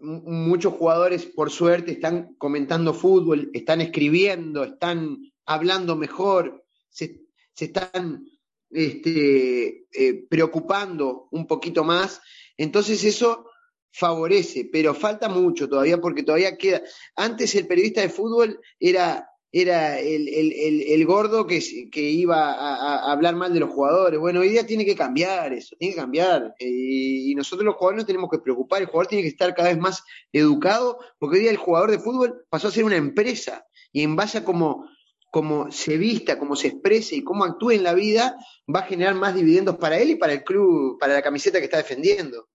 [0.00, 7.20] muchos jugadores, por suerte, están comentando fútbol, están escribiendo, están hablando mejor, se,
[7.56, 8.26] están
[8.70, 12.20] este, eh, preocupando un poquito más.
[12.56, 13.46] Entonces eso
[13.92, 16.82] favorece, pero falta mucho todavía porque todavía queda.
[17.14, 23.12] Antes el periodista de fútbol era, era el, el, el, gordo que, que iba a,
[23.12, 24.18] hablar mal de los jugadores.
[24.18, 26.54] Bueno, hoy día tiene que cambiar eso, tiene que cambiar.
[26.58, 29.68] Eh, y nosotros los jugadores no tenemos que preocupar, el jugador tiene que estar cada
[29.68, 30.02] vez más
[30.32, 34.16] educado, porque hoy día el jugador de fútbol pasó a ser una empresa y en
[34.16, 34.88] base a cómo,
[35.32, 38.36] cómo se vista, cómo se exprese y cómo actúe en la vida,
[38.72, 41.64] va a generar más dividendos para él y para el club, para la camiseta que
[41.64, 42.48] está defendiendo.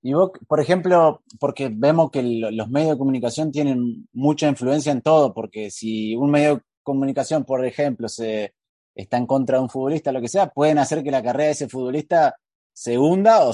[0.00, 5.02] Y vos, por ejemplo, porque vemos que los medios de comunicación tienen mucha influencia en
[5.02, 8.54] todo, porque si un medio de comunicación, por ejemplo, se
[8.94, 11.52] está en contra de un futbolista, lo que sea, pueden hacer que la carrera de
[11.52, 12.36] ese futbolista
[12.72, 13.52] se hunda o,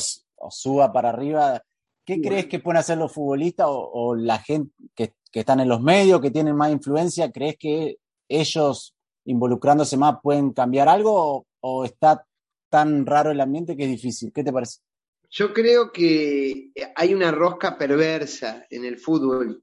[0.49, 1.61] suba para arriba.
[2.05, 6.21] ¿Qué crees que pueden hacer los futbolistas o, la gente que, están en los medios,
[6.21, 7.33] que tienen más influencia?
[7.33, 7.97] ¿Crees que
[8.31, 12.25] ellos involucrándose más pueden cambiar algo o está
[12.71, 14.33] tan raro el ambiente que es difícil?
[14.33, 14.79] ¿Qué te parece?
[15.29, 19.63] Yo creo que hay una rosca perversa en el fútbol.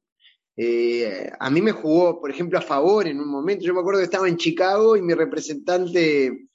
[0.56, 3.66] Eh, a mí me jugó, por ejemplo, a favor en un momento.
[3.66, 6.48] Yo me acuerdo que estaba en Chicago y mi representante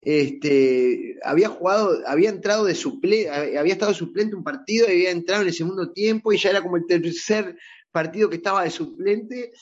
[0.00, 5.42] este, había jugado, había entrado de suplente, había estado suplente un partido y había entrado
[5.42, 7.56] en el segundo tiempo y ya era como el tercer
[7.92, 9.52] partido que estaba de suplente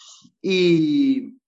[0.41, 1.40] y,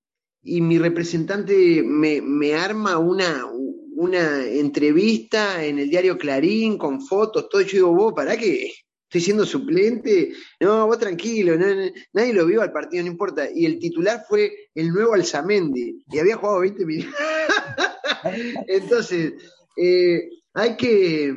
[0.42, 3.46] y mi representante me, me arma una,
[3.94, 7.62] una entrevista en el diario Clarín con fotos, todo.
[7.62, 8.72] Yo digo, vos, ¿para qué?
[9.05, 10.33] Estoy siendo suplente.
[10.59, 13.48] No, vos tranquilo, nadie lo vio al partido, no importa.
[13.55, 17.14] Y el titular fue el nuevo Alzamendi, y había jugado 20 minutos.
[18.66, 19.35] Entonces,
[19.76, 21.35] eh, hay que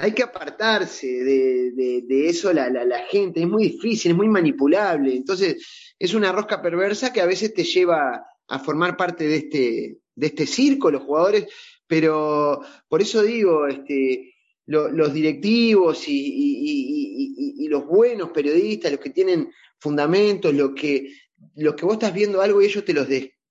[0.00, 5.92] hay que apartarse de, eso la, la, gente, es muy difícil, es muy manipulable, entonces
[5.98, 10.26] es una rosca perversa que a veces te lleva a formar parte de este, de
[10.26, 11.46] este circo, los jugadores
[11.88, 14.34] pero por eso digo, este,
[14.66, 21.12] los directivos y, los buenos periodistas, los que tienen fundamentos, los que,
[21.56, 23.06] los que vos estás viendo algo y ellos te los,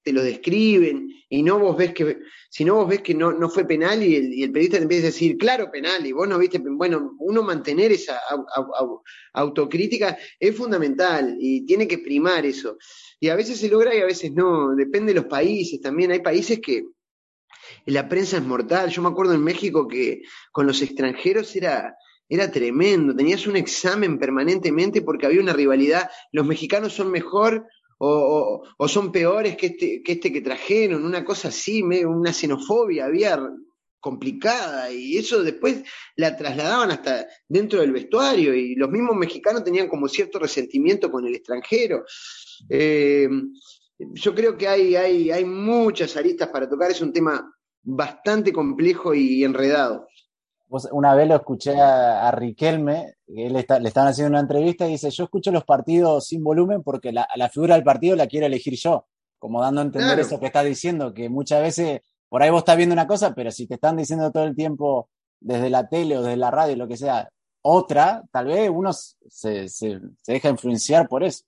[0.07, 3.49] te lo describen, y no vos ves que, si no vos ves que no, no
[3.49, 6.59] fue penal y el, periodista te empieza a decir, claro, penal, y vos no viste,
[6.59, 8.17] bueno, uno mantener esa
[9.33, 12.77] autocrítica es fundamental y tiene que primar eso.
[13.19, 16.21] Y a veces se logra y a veces no, depende de los países también, hay
[16.21, 16.85] países que,
[17.85, 18.89] la prensa es mortal.
[18.89, 20.21] Yo me acuerdo en México que
[20.53, 21.97] con los extranjeros era,
[22.29, 23.13] era tremendo.
[23.13, 26.09] Tenías un examen permanentemente porque había una rivalidad.
[26.31, 27.67] Los mexicanos son mejor
[27.99, 31.05] o, son peores que este, que este que trajeron.
[31.05, 33.39] Una cosa así, una xenofobia había
[33.99, 35.83] complicada y eso después
[36.15, 41.25] la trasladaban hasta dentro del vestuario y los mismos mexicanos tenían como cierto resentimiento con
[41.25, 42.05] el extranjero.
[42.69, 43.27] Eh,
[43.99, 47.51] yo creo que hay, hay, hay muchas aristas para tocar, es un tema
[47.83, 50.07] bastante complejo y enredado.
[50.69, 55.25] Una vez lo escuché a, Riquelme, él le estaban haciendo una entrevista y dice, yo
[55.25, 59.05] escucho los partidos sin volumen porque la, figura del partido la quiero elegir yo,
[59.39, 62.77] como dando a entender eso que está diciendo, que muchas veces por ahí vos estás
[62.77, 66.21] viendo una cosa, pero si te están diciendo todo el tiempo desde la tele o
[66.21, 67.29] desde la radio, lo que sea,
[67.61, 71.43] otra, tal vez uno se, se deja influenciar por eso.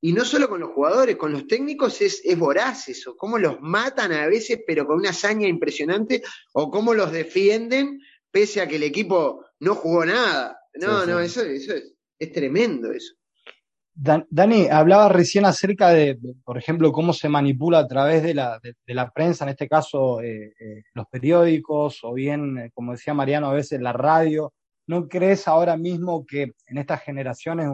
[0.00, 3.60] Y no solo con los jugadores, con los técnicos es, es voraz eso, cómo los
[3.60, 8.00] matan a veces, pero con una hazaña impresionante, o cómo los defienden
[8.38, 10.60] pese a que el equipo no jugó nada.
[10.74, 11.72] No, no, eso, eso
[12.18, 13.14] es, tremendo eso.
[13.92, 18.94] Dani, hablaba recién acerca de, por ejemplo, cómo se manipula a través de la, de,
[18.94, 23.50] la prensa, en este caso eh, eh, los periódicos, o bien, eh, como decía Mariano,
[23.50, 24.52] a veces la radio.
[24.86, 27.68] ¿No crees ahora mismo que en estas generaciones,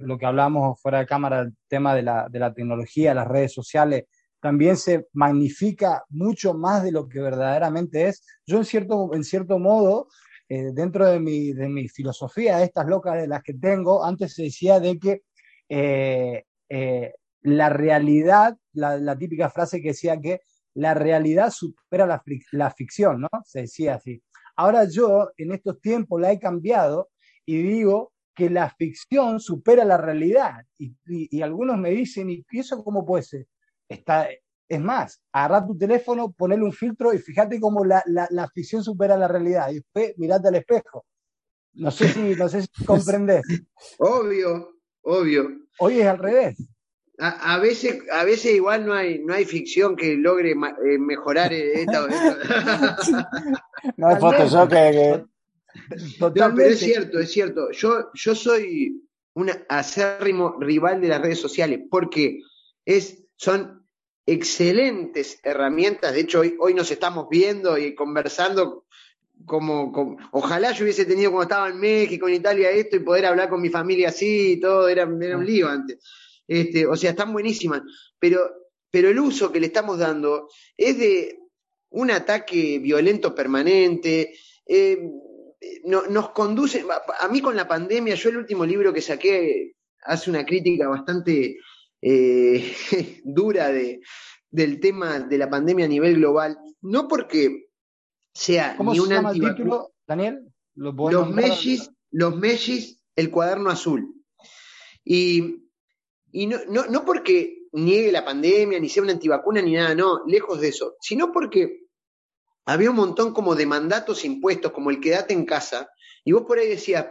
[0.00, 3.52] lo que hablamos fuera de cámara, el tema de la, de la tecnología, las redes
[3.52, 4.04] sociales,
[4.42, 8.24] también se magnifica mucho más de lo que verdaderamente es?
[8.44, 10.08] Yo en cierto, en cierto modo,
[10.48, 14.42] eh, dentro de mi, de mi filosofía, estas locas de las que tengo, antes se
[14.42, 15.22] decía de que
[15.68, 20.40] eh, eh, la realidad, la, típica frase que decía que
[20.74, 23.28] la realidad supera la, la ficción, ¿no?
[23.44, 24.20] Se decía así.
[24.56, 27.10] Ahora yo en estos tiempos la he cambiado
[27.46, 30.64] y digo que la ficción supera la realidad.
[30.78, 33.46] Y, algunos me dicen, ¿y eso cómo puede ser?
[33.92, 34.28] Está,
[34.68, 38.02] es más, agarra tu teléfono, ponele un filtro y fíjate cómo la,
[38.54, 39.70] ficción supera la realidad.
[39.70, 41.04] Y después mirate al espejo.
[41.74, 43.42] No sé si, no sé si comprendes.
[43.98, 45.48] Obvio, obvio.
[45.78, 46.56] Hoy es al revés.
[47.18, 52.08] A, veces, a veces igual no hay, no hay ficción que logre eh, mejorar esta.
[53.96, 55.24] no hay Photoshop que,
[56.18, 57.70] No, pero es cierto, es cierto.
[57.72, 62.40] Yo, yo soy un acérrimo rival de las redes sociales porque
[62.84, 63.81] es, son
[64.26, 66.12] excelentes herramientas.
[66.12, 68.86] De hecho, hoy, hoy nos estamos viendo y conversando
[69.46, 73.48] como, ojalá yo hubiese tenido cuando estaba en México, en Italia, esto y poder hablar
[73.48, 75.98] con mi familia así y todo, era, era un lío antes.
[76.46, 77.82] Este, o sea, están buenísimas,
[78.18, 78.40] pero,
[78.90, 81.38] pero el uso que le estamos dando es de
[81.90, 84.34] un ataque violento permanente,
[84.66, 85.10] eh,
[85.84, 86.84] no, nos conduce,
[87.20, 91.58] a mí con la pandemia, yo el último libro que saqué hace una crítica bastante
[92.02, 92.74] eh,
[93.24, 94.00] dura de,
[94.50, 97.68] del tema de la pandemia a nivel global, no porque
[98.34, 100.52] sea ¿Cómo ni se llama el título, Daniel?
[100.74, 104.14] los Mellis, los Mellis, el cuaderno azul.
[105.04, 105.68] Y,
[106.32, 110.24] y no, no, no porque niegue la pandemia, ni sea una antivacuna, ni nada, no,
[110.26, 111.86] lejos de eso, sino porque
[112.64, 115.90] había un montón como de mandatos impuestos, como el quédate en casa,
[116.24, 117.06] y vos por ahí decías,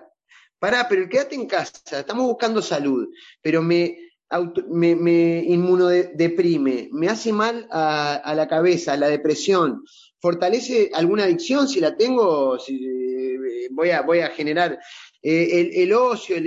[0.59, 3.09] pará, pero el quédate en casa, estamos buscando salud,
[3.41, 3.97] pero me,
[4.69, 9.83] me, me inmunodeprime, me hace mal a, la cabeza, a la depresión,
[10.19, 14.79] fortalece alguna adicción si la tengo, si, eh, voy, a, voy a generar
[15.23, 16.37] eh, el, ocio,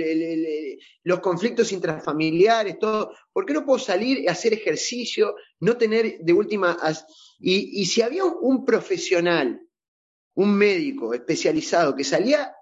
[1.03, 3.11] los conflictos intrafamiliares, todo.
[3.31, 6.77] ¿Por qué no puedo salir, a hacer ejercicio, no tener de última...
[7.39, 9.61] Y, si había un profesional,
[10.35, 12.53] un médico especializado que salía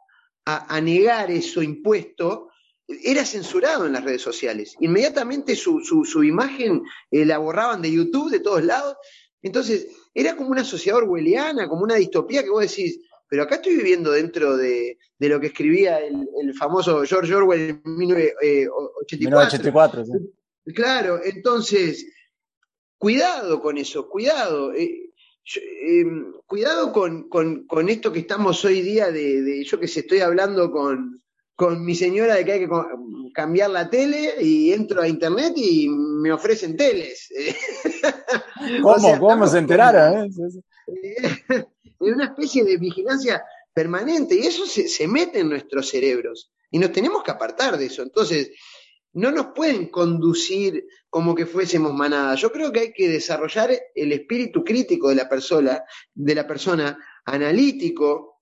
[0.46, 2.50] a, negar eso impuesto,
[2.88, 4.76] era censurado en las redes sociales.
[4.80, 8.98] Inmediatamente su, su, imagen eh, la borraban de YouTube, de todos lados.
[9.42, 13.00] Entonces, era como una sociedad orwelliana, como una distopía que vos decís,
[13.34, 20.04] pero acá estoy viviendo dentro de, lo que escribía el, famoso George Orwell en 1984.
[20.76, 22.06] Claro, entonces,
[22.98, 24.72] cuidado con eso, cuidado.
[24.74, 25.10] Eh,
[25.82, 27.28] em, cuidado con,
[27.90, 31.23] esto que estamos hoy día de, yo que sé, estoy hablando con,
[31.58, 32.70] mi señora de que hay que
[33.34, 37.30] cambiar la tele y entro a internet y me ofrecen teles.
[38.82, 39.20] ¿Cómo?
[39.20, 40.26] ¿Cómo se enteraron?
[40.26, 40.30] Eh?
[41.48, 41.66] es
[42.00, 47.24] una especie de vigilancia permanente y eso se, mete en nuestros cerebros y nos tenemos
[47.24, 48.04] que apartar de eso.
[48.04, 48.52] Entonces,
[49.14, 52.36] no nos pueden conducir como que fuésemos manada.
[52.36, 56.98] Yo creo que hay que desarrollar el espíritu crítico de la persona, de la persona
[57.26, 58.33] analítico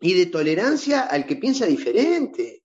[0.00, 2.62] y de tolerancia al que piensa diferente.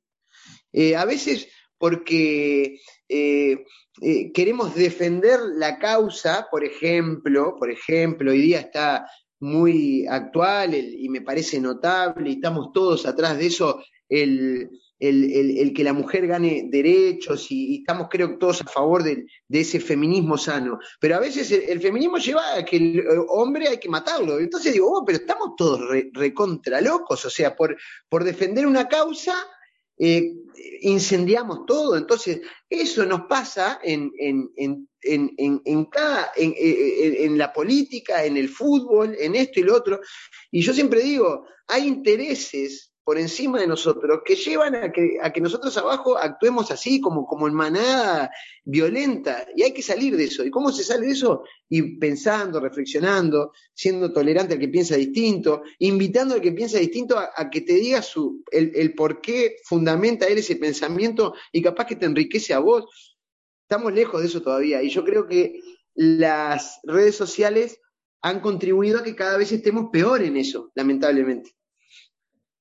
[0.71, 3.65] Eh, a veces porque eh,
[4.01, 9.05] eh, queremos defender la causa, por ejemplo, por ejemplo, hoy día está
[9.39, 14.69] muy actual y me parece notable, y estamos todos atrás de eso, el,
[15.73, 20.79] que la mujer gane derechos y, estamos creo todos a favor de, ese feminismo sano.
[20.99, 24.39] Pero a veces el, feminismo lleva a que el hombre hay que matarlo.
[24.39, 25.81] Entonces digo, oh, pero estamos todos
[26.13, 27.75] recontra locos, o sea, por,
[28.07, 29.33] por defender una causa
[29.97, 30.33] eh,
[30.81, 31.97] incendiamos todo.
[31.97, 34.49] Entonces, eso nos pasa en, en,
[35.01, 39.99] en, en cada, en, la política, en el fútbol, en esto y lo otro.
[40.51, 45.31] Y yo siempre digo, hay intereses por encima de nosotros que llevan a que, a
[45.31, 48.31] que nosotros abajo actuemos así, como, como en manada
[48.63, 50.45] violenta, y hay que salir de eso.
[50.45, 51.43] ¿Y cómo se sale de eso?
[51.67, 57.49] Y pensando, reflexionando, siendo tolerante al que piensa distinto, invitando al que piensa distinto a,
[57.49, 61.97] que te diga su, el, el, por qué fundamenta él ese pensamiento y capaz que
[61.97, 63.17] te enriquece a vos.
[63.63, 65.59] Estamos lejos de eso todavía, y yo creo que
[65.95, 67.79] las redes sociales
[68.21, 71.53] han contribuido a que cada vez estemos peor en eso, lamentablemente.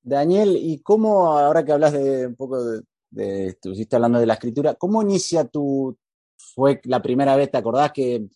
[0.02, 2.62] Daniel, ¿y cómo, ahora que hablas de un poco
[3.10, 5.96] de, estuviste hablando de la escritura, ¿cómo inicia tu,
[6.36, 8.26] fue la primera vez, te acordás que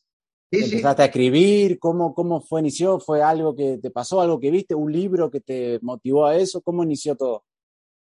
[0.50, 1.78] empezaste a escribir?
[1.78, 3.00] ¿Cómo, ¿Cómo fue, inició?
[3.00, 6.60] ¿Fue algo que te pasó, algo que viste, un libro que te motivó a eso?
[6.60, 7.44] ¿Cómo inició todo?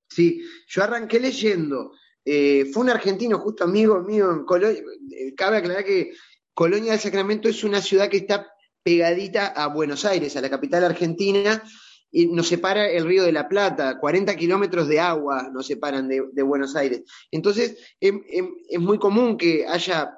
[0.09, 1.93] Sí, yo arranqué leyendo.
[2.25, 4.81] Eh, fue un argentino, justo amigo mío en Colonia.
[5.11, 6.13] Eh, cabe aclarar que
[6.55, 8.47] Colonia del Sacramento es una ciudad que está
[8.83, 11.63] pegadita a Buenos Aires, a la capital argentina,
[12.11, 16.43] y nos separa el río de la Plata, 40 kilómetros de agua nos separan de,
[16.43, 17.03] Buenos Aires.
[17.31, 20.15] Entonces, em, em, es, muy común que haya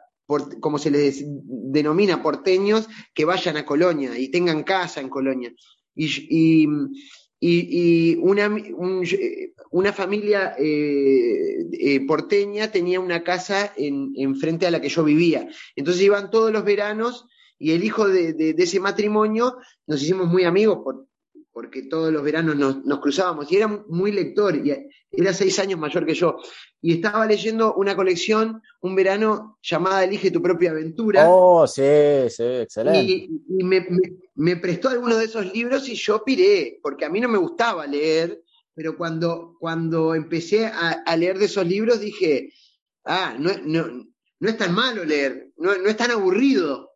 [0.61, 5.53] como se les denomina, porteños, que vayan a Colonia y tengan casa en Colonia.
[5.97, 6.69] Y,
[7.41, 8.55] y, una,
[9.71, 15.03] una, familia eh, eh, porteña tenía una casa en, en, frente a la que yo
[15.03, 15.49] vivía.
[15.75, 17.27] Entonces iban todos los veranos
[17.59, 21.10] y el hijo de, de, de ese matrimonio, nos hicimos muy amigos por,
[21.53, 24.73] porque todos los veranos nos, cruzábamos y era muy lector, y
[25.11, 26.37] era seis años mayor que yo,
[26.81, 31.29] y estaba leyendo una colección un verano llamada Elige tu propia aventura.
[31.29, 31.83] Oh, sí,
[32.29, 33.03] sí, excelente.
[33.03, 33.65] Y,
[34.37, 37.87] me, prestó algunos de esos libros y yo piré, porque a mí no me gustaba
[37.87, 38.43] leer,
[38.75, 42.53] pero cuando, cuando empecé a, leer de esos libros dije,
[43.05, 44.07] ah, no, no,
[44.39, 46.93] no es tan malo leer, no, no es tan aburrido,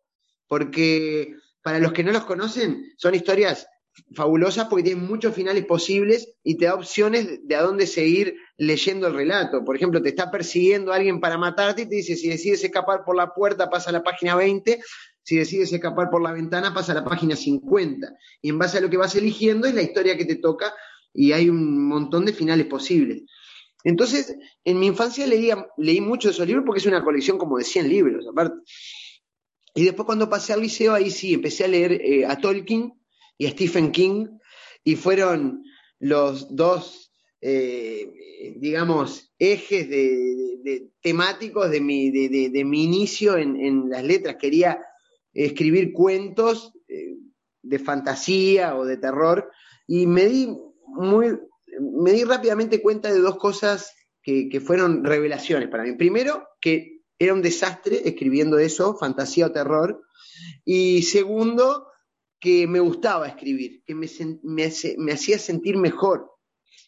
[0.47, 3.67] porque para los que no los conocen, son historias
[4.13, 9.07] fabulosa porque tiene muchos finales posibles y te da opciones de a dónde seguir leyendo
[9.07, 9.63] el relato.
[9.63, 13.15] Por ejemplo, te está persiguiendo alguien para matarte y te dice, si decides escapar por
[13.15, 14.81] la puerta, pasa a la página 20,
[15.23, 18.07] si decides escapar por la ventana, pasa a la página 50.
[18.41, 20.73] Y en base a lo que vas eligiendo es la historia que te toca
[21.13, 23.23] y hay un montón de finales posibles.
[23.83, 27.57] Entonces, en mi infancia leía, leí mucho de esos libros porque es una colección como
[27.57, 28.57] de 100 libros, aparte.
[29.75, 32.93] Y después cuando pasé al liceo, ahí sí, empecé a leer eh, a Tolkien,
[33.37, 34.27] y Stephen King,
[34.83, 35.63] y fueron
[35.99, 37.11] los dos,
[37.41, 44.37] eh, digamos, ejes de, temáticos de mi, de, mi inicio en, las letras.
[44.39, 44.83] Quería
[45.33, 47.15] escribir cuentos eh,
[47.61, 49.51] de fantasía o de terror,
[49.87, 50.47] y me di,
[50.87, 51.37] muy,
[51.79, 53.91] me di rápidamente cuenta de dos cosas
[54.23, 55.93] que, que fueron revelaciones para mí.
[55.93, 60.01] Primero, que era un desastre escribiendo eso, fantasía o terror.
[60.65, 61.87] Y segundo,
[62.39, 64.07] que me gustaba escribir, que me,
[64.43, 66.31] me, hacía sentir mejor.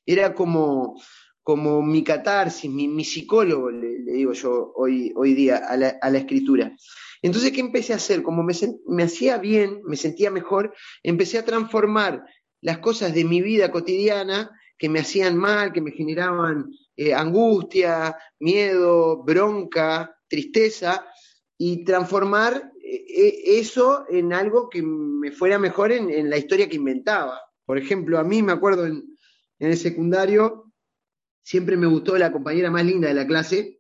[0.05, 1.01] Era como,
[1.43, 6.17] como mi catarsis, mi, psicólogo, le, digo yo hoy, hoy día a la, a la,
[6.19, 6.75] escritura.
[7.21, 8.23] Entonces, ¿qué empecé a hacer?
[8.23, 8.53] Como me,
[8.87, 10.73] me hacía bien, me sentía mejor,
[11.03, 12.23] empecé a transformar
[12.61, 18.15] las cosas de mi vida cotidiana que me hacían mal, que me generaban eh, angustia,
[18.39, 21.05] miedo, bronca, tristeza,
[21.57, 27.39] y transformar eso en algo que me fuera mejor en, la historia que inventaba.
[27.65, 29.03] Por ejemplo, a mí me acuerdo en,
[29.59, 30.71] el secundario,
[31.41, 33.79] siempre me gustó la compañera más linda de la clase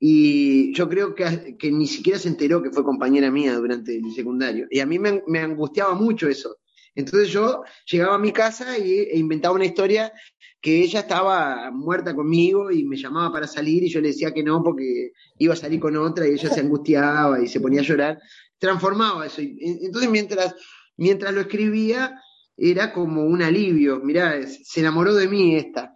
[0.00, 4.66] y yo creo que, ni siquiera se enteró que fue compañera mía durante el secundario.
[4.70, 6.56] Y a mí me, angustiaba mucho eso.
[6.94, 10.12] Entonces yo llegaba a mi casa y, e inventaba una historia
[10.60, 14.42] que ella estaba muerta conmigo y me llamaba para salir y yo le decía que
[14.42, 17.84] no porque iba a salir con otra y ella se angustiaba y se ponía a
[17.84, 18.18] llorar
[18.58, 19.40] transformaba eso.
[19.40, 20.54] Entonces, mientras,
[20.96, 22.20] mientras lo escribía,
[22.58, 24.00] era como un alivio.
[24.00, 25.92] Mirá, se enamoró de mí esta.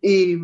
[0.00, 0.36] Y,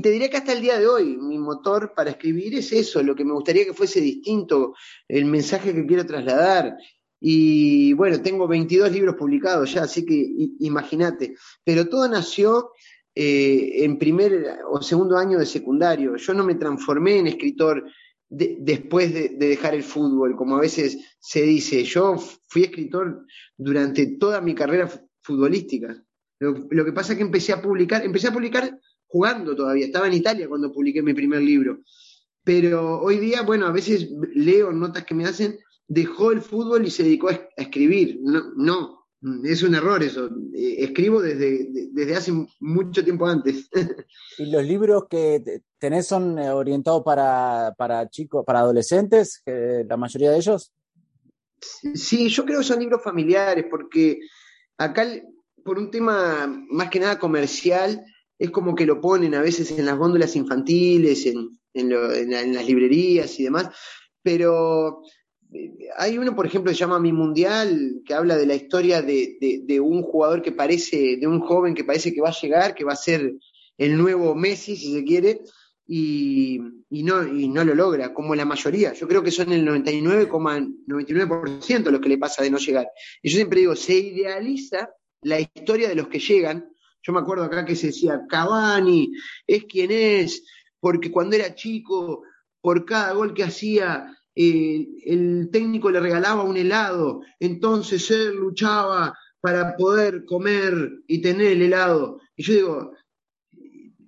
[0.00, 3.14] te diré que hasta el día de hoy, mi motor para escribir es eso, lo
[3.14, 4.74] que me gustaría que fuese distinto,
[5.06, 6.76] el mensaje que quiero trasladar.
[7.20, 10.28] Y bueno, tengo 22 libros publicados ya, así que
[10.60, 11.34] imagínate.
[11.64, 12.70] Pero todo nació
[13.14, 16.16] eh, en primer o segundo año de secundario.
[16.16, 17.84] Yo no me transformé en escritor
[18.28, 21.84] después de, dejar el fútbol, como a veces se dice.
[21.84, 22.16] Yo
[22.48, 23.24] fui escritor
[23.56, 24.90] durante toda mi carrera
[25.22, 26.02] futbolística.
[26.38, 30.14] Lo, que pasa es que empecé a publicar, empecé a publicar jugando todavía, estaba en
[30.14, 31.80] Italia cuando publiqué mi primer libro.
[32.44, 35.58] Pero hoy día, bueno, a veces leo notas que me hacen,
[35.88, 38.18] dejó el fútbol y se dedicó a, escribir.
[38.22, 38.95] No, no,
[39.44, 40.30] es un error eso.
[40.54, 43.68] Eh, escribo desde, desde hace mucho tiempo antes.
[44.38, 50.30] ¿Y los libros que tenés son eh, orientados para, para chicos, para adolescentes, la mayoría
[50.30, 50.72] de ellos?
[51.94, 54.20] Sí, yo creo que son libros familiares, porque
[54.76, 55.06] acá,
[55.64, 58.04] por un tema más que nada comercial,
[58.38, 63.38] es como que lo ponen a veces en las góndolas infantiles, en, en las librerías
[63.40, 63.70] y demás,
[64.22, 65.02] pero
[65.96, 69.80] hay uno, por ejemplo, que se llama Mi Mundial, que habla de la historia de,
[69.80, 72.92] un jugador que parece, de un joven que parece que va a llegar, que va
[72.92, 73.34] a ser
[73.78, 75.40] el nuevo Messi, si se quiere,
[75.86, 78.92] y, no, y no lo logra, como la mayoría.
[78.92, 82.88] Yo creo que son el 99,99% los que le pasa de no llegar.
[83.22, 84.90] Y yo siempre digo, se idealiza
[85.22, 86.68] la historia de los que llegan.
[87.02, 89.12] Yo me acuerdo acá que se decía, Cavani
[89.46, 90.44] es quien es,
[90.80, 92.22] porque cuando era chico,
[92.60, 99.18] por cada gol que hacía, eh, el técnico le regalaba un helado, entonces él luchaba
[99.40, 100.74] para poder comer
[101.06, 102.20] y tener el helado.
[102.36, 102.92] Y yo digo,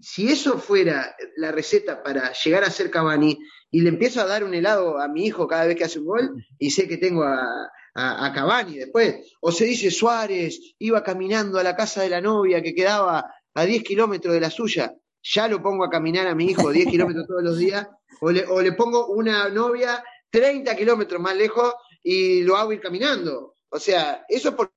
[0.00, 3.38] si eso fuera la receta para llegar a ser Cavani,
[3.70, 6.06] y le empiezo a dar un helado a mi hijo cada vez que hace un
[6.06, 11.58] gol, y sé que tengo a, a, Cavani después, o se dice Suárez iba caminando
[11.58, 15.48] a la casa de la novia que quedaba a 10 kilómetros de la suya, ya
[15.48, 17.86] lo pongo a caminar a mi hijo 10 kilómetros todos los días,
[18.20, 22.80] o le, o le pongo una novia 30 kilómetros más lejos y lo hago ir
[22.80, 23.54] caminando.
[23.70, 24.72] O sea, eso por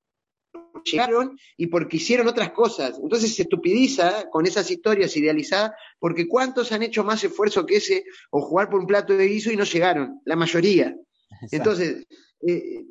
[0.84, 2.98] llegaron y porque hicieron otras cosas.
[3.00, 8.04] Entonces se estupidiza con esas historias idealizadas, porque ¿cuántos han hecho más esfuerzo que ese
[8.30, 10.20] o jugar por un plato de guiso y no llegaron?
[10.24, 10.96] La mayoría.
[11.50, 12.06] Entonces,
[12.46, 12.84] eh,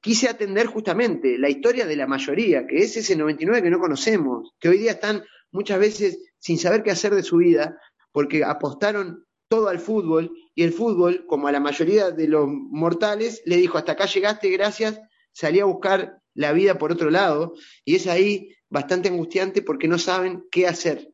[0.00, 4.52] quise atender justamente la historia de la mayoría, que es ese 99 que no conocemos,
[4.58, 7.78] que hoy día están muchas veces sin saber qué hacer de su vida,
[8.10, 13.42] porque apostaron todo al fútbol y el fútbol, como a la mayoría de los mortales,
[13.46, 15.00] le dijo, hasta acá llegaste, gracias,
[15.32, 19.98] salí a buscar la vida por otro lado, y es ahí bastante angustiante porque no
[19.98, 21.08] saben qué hacer.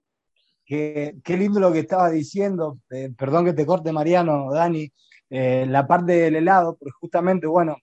[0.65, 4.93] Qué, lindo lo que estabas diciendo, eh, perdón que te corte Mariano, Dani,
[5.31, 7.79] eh, la parte del helado, porque justamente, bueno,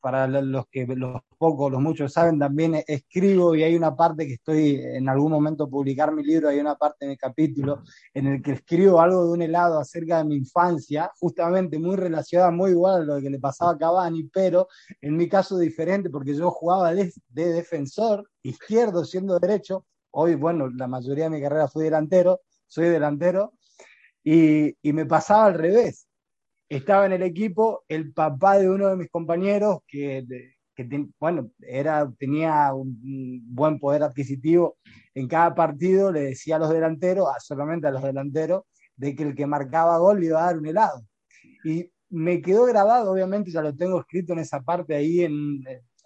[0.00, 4.34] para los que los pocos, los muchos saben, también escribo y hay una parte que
[4.34, 7.82] estoy en algún momento publicar mi libro, hay una parte en el capítulo
[8.14, 12.50] en el que escribo algo de un helado acerca de mi infancia, justamente muy relacionada,
[12.50, 14.68] muy igual a lo que le pasaba a Cavani, pero
[15.00, 20.86] en mi caso diferente porque yo jugaba de, defensor izquierdo siendo derecho, hoy bueno, la
[20.86, 23.54] mayoría de mi carrera fui delantero, soy delantero,
[24.24, 26.07] y, y me pasaba al revés
[26.68, 30.24] estaba en el equipo el papá de uno de mis compañeros que,
[31.18, 34.76] bueno, era, tenía un buen poder adquisitivo.
[35.14, 38.64] En cada partido le decía a los delanteros, solamente a los delanteros,
[38.96, 41.02] de que el que marcaba gol iba a dar un helado.
[41.64, 45.34] Y me quedó grabado, obviamente ya lo tengo escrito en esa parte ahí, en,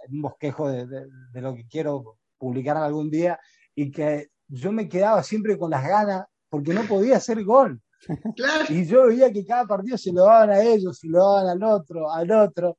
[0.08, 3.38] un bosquejo de, de lo que quiero publicar algún día,
[3.74, 7.80] y que yo me quedaba siempre con las ganas porque no podía hacer gol.
[8.68, 11.62] Y yo veía que cada partido se lo daban a ellos, se lo daban al
[11.62, 12.78] otro, al otro.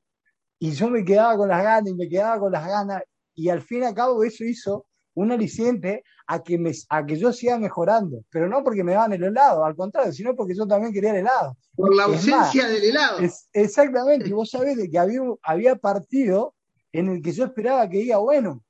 [0.60, 3.04] Y yo me quedaba con las ganas y me quedaba con las ganas.
[3.36, 7.18] Y al fin y al cabo eso hizo un aliciente a que, me, a que
[7.18, 8.24] yo siga mejorando.
[8.30, 11.18] Pero no porque me daban el helado, al contrario, sino porque yo también quería el
[11.18, 11.58] helado.
[11.76, 13.20] Por la ausencia del helado.
[13.54, 14.30] exactamente.
[14.30, 16.56] Y vos sabés de que había, había partido
[16.92, 18.64] en el que yo esperaba que diga, bueno,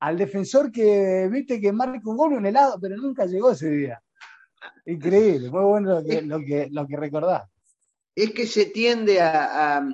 [0.00, 4.02] al defensor que viste que marque un gol un helado, pero nunca llegó ese día.
[4.86, 7.48] Increíble, muy bueno lo que, lo que, lo que recordás.
[8.14, 9.86] Es que se tiende a,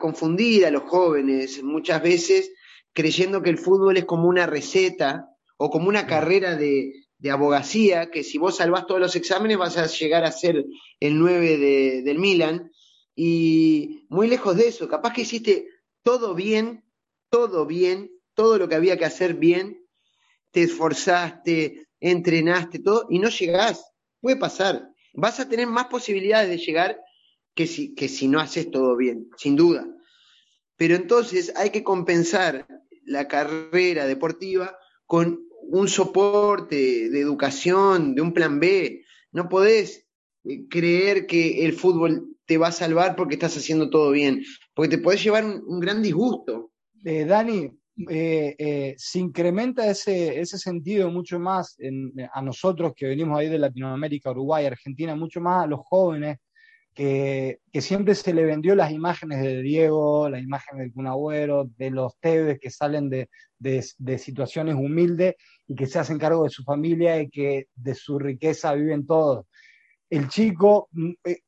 [0.00, 2.52] confundir a los jóvenes muchas veces
[2.92, 8.22] creyendo que el fútbol es como una receta o como una carrera de, abogacía, que
[8.22, 10.64] si vos salvás todos los exámenes vas a llegar a ser
[11.00, 12.70] el 9 del Milan.
[13.16, 15.66] Y muy lejos de eso, capaz que hiciste
[16.02, 16.84] todo bien,
[17.30, 19.84] todo bien, todo lo que había que hacer bien,
[20.52, 23.92] te esforzaste, entrenaste, todo, y no llegás.
[24.26, 24.90] Puede pasar.
[25.14, 27.00] Vas a tener más posibilidades de llegar
[27.54, 29.86] que si, que si no haces todo bien, sin duda.
[30.76, 32.66] Pero entonces hay que compensar
[33.04, 39.04] la carrera deportiva con un soporte de educación, de un plan B.
[39.30, 40.08] No podés
[40.42, 44.42] eh, creer que el fútbol te va a salvar porque estás haciendo todo bien,
[44.74, 46.72] porque te podés llevar un, gran disgusto.
[47.04, 47.70] Eh, Dani,
[48.10, 51.76] eh, eh, se incrementa ese, ese sentido mucho más
[52.32, 56.38] a nosotros que venimos ahí de Latinoamérica, Uruguay, Argentina, mucho más a los jóvenes,
[56.96, 62.16] que, siempre se le vendió las imágenes de Diego, las imágenes del Cunagüero, de los
[62.18, 63.28] Tevez que salen de,
[63.58, 65.34] de, situaciones humildes
[65.68, 69.46] y que se hacen cargo de su familia y que de su riqueza viven todos
[70.10, 71.40] el chico mm, eh,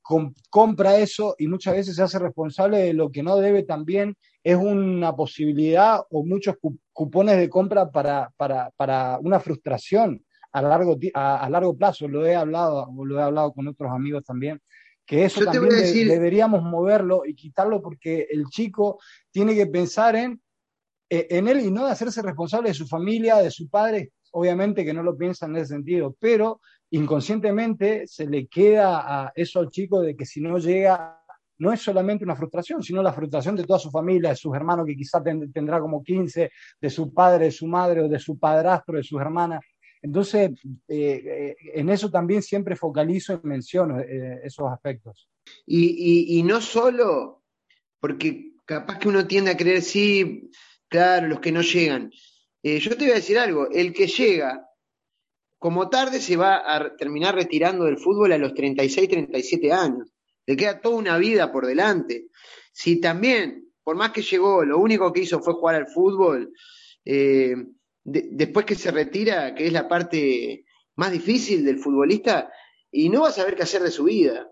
[0.51, 4.57] compra eso y muchas veces se hace responsable de lo que no debe también es
[4.57, 6.57] una posibilidad o muchos
[6.93, 12.09] cupones de compra para, para, una frustración a largo, a, largo plazo.
[12.09, 14.61] Lo he hablado, lo he hablado con otros amigos también,
[15.05, 18.99] que eso también deberíamos moverlo y quitarlo porque el chico
[19.31, 20.41] tiene que pensar en,
[21.11, 24.85] e, en él y no de hacerse responsable de su familia, de su padre, obviamente
[24.85, 29.71] que no lo piensa en ese sentido, pero inconscientemente se le queda a eso al
[29.71, 31.19] chico de que si no llega
[31.59, 34.87] no es solamente una frustración, sino la frustración de toda su familia, de sus hermanos
[34.87, 35.23] que quizás
[35.53, 39.21] tendrá como 15, de su padre, de su madre o de su padrastro, de sus
[39.21, 39.61] hermanas.
[40.01, 40.53] Entonces,
[40.87, 45.29] eh, eh, en eso también siempre focalizo y menciono eh, esos aspectos.
[45.67, 47.43] Y, y, no solo,
[47.99, 50.51] porque capaz que uno tiende a creer, sí,
[50.89, 52.13] claro, los que no llegan.
[52.63, 54.68] yo te voy a decir algo, el que llega,
[55.59, 60.13] como tarde se va a terminar retirando del fútbol a los 36, 37 años
[60.49, 62.29] le queda toda una vida por delante.
[62.73, 66.55] Si también, por más que llegó, lo único que hizo fue jugar al fútbol,
[67.05, 67.55] eh,
[68.03, 70.65] después que se retira, que es la parte
[70.97, 72.51] más difícil del futbolista,
[72.91, 74.51] y no va a saber qué hacer de su vida.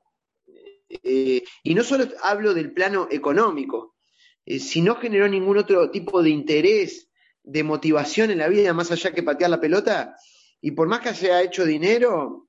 [0.91, 3.97] Eh, y no solo hablo del plano económico,
[4.45, 7.09] eh, si no generó ningún otro tipo de interés,
[7.43, 10.15] de motivación en la vida, más allá que patear la pelota,
[10.61, 12.49] y por más que haya hecho dinero,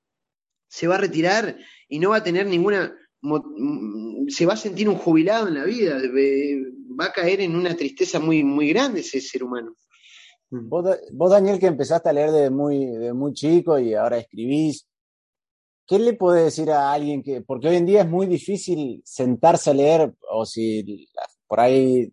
[0.68, 1.56] se va a retirar
[1.88, 2.94] y no va a tener ninguna
[4.28, 5.96] se va a sentir un jubilado en la vida,
[6.98, 9.74] va a caer en una tristeza muy, muy grande ese ser humano.
[10.50, 14.86] Vos, Daniel, que empezaste a leer de muy, de muy chico y ahora escribís,
[15.86, 19.70] ¿qué le puede decir a alguien que, porque hoy en día es muy difícil sentarse
[19.70, 21.08] a leer, o si
[21.46, 22.12] por ahí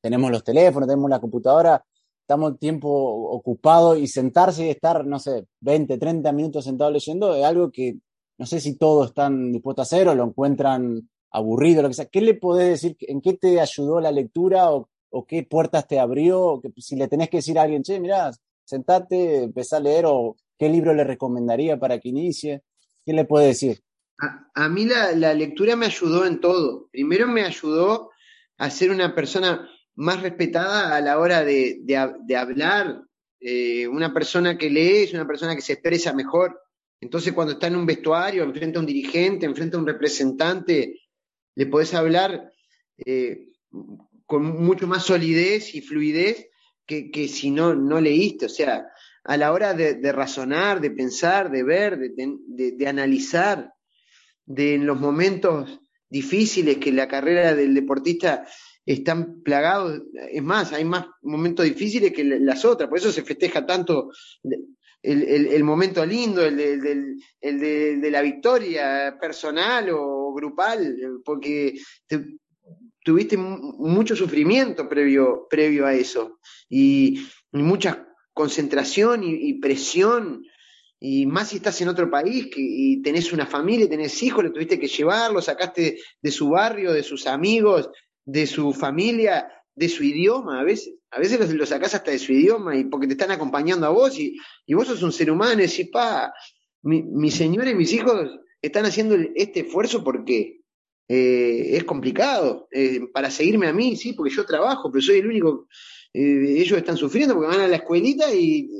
[0.00, 1.84] tenemos los teléfonos, tenemos la computadora,
[2.32, 7.44] estamos tiempo ocupado y sentarse y estar, no sé, 20, 30 minutos sentado leyendo es
[7.44, 7.98] algo que
[8.38, 12.06] no sé si todos están dispuestos a hacer o lo encuentran aburrido, lo que sea.
[12.06, 12.96] ¿Qué le podés decir?
[13.00, 14.88] ¿En qué te ayudó la lectura o,
[15.28, 16.60] qué puertas te abrió?
[16.62, 18.30] Que, si le tenés que decir a alguien, che, mirá,
[18.64, 22.62] sentate, empezá a leer o qué libro le recomendaría para que inicie,
[23.04, 23.82] ¿qué le puede decir?
[24.54, 26.88] A, mí la, lectura me ayudó en todo.
[26.90, 28.10] Primero me ayudó
[28.56, 33.02] a ser una persona más respetada a la hora de, hablar.
[33.40, 36.60] Eh, una persona que lee es una persona que se expresa mejor.
[37.00, 41.00] Entonces, cuando está en un vestuario, enfrente a un dirigente, enfrente a un representante,
[41.54, 42.52] le podés hablar
[43.04, 43.48] eh,
[44.26, 46.48] con mucho más solidez y fluidez
[46.86, 48.46] que, si no, no leíste.
[48.46, 48.86] O sea,
[49.24, 53.72] a la hora de, razonar, de pensar, de ver, de, analizar,
[54.44, 58.46] de en los momentos difíciles que la carrera del deportista
[58.84, 63.64] están plagados, es más, hay más momentos difíciles que las otras, por eso se festeja
[63.64, 64.10] tanto
[65.02, 71.74] el, momento lindo, el, de, de, la victoria personal o grupal, porque
[73.04, 80.42] tuviste mucho sufrimiento previo, previo a eso y, mucha concentración y, presión.
[80.98, 84.50] Y más si estás en otro país que, y tenés una familia, tenés hijos, le
[84.50, 87.90] tuviste que llevarlo, sacaste de su barrio, de sus amigos,
[88.24, 92.18] de su familia, de su idioma, a veces, a veces lo, lo, sacás hasta de
[92.18, 95.30] su idioma y porque te están acompañando a vos y, y vos sos un ser
[95.30, 96.32] humano y decís, pa,
[96.82, 100.62] mi, mi señora y mis hijos están haciendo este esfuerzo porque
[101.08, 105.26] eh, es complicado, eh, para seguirme a mí, sí, porque yo trabajo, pero soy el
[105.26, 105.66] único,
[106.14, 108.70] eh, ellos están sufriendo porque van a la escuelita y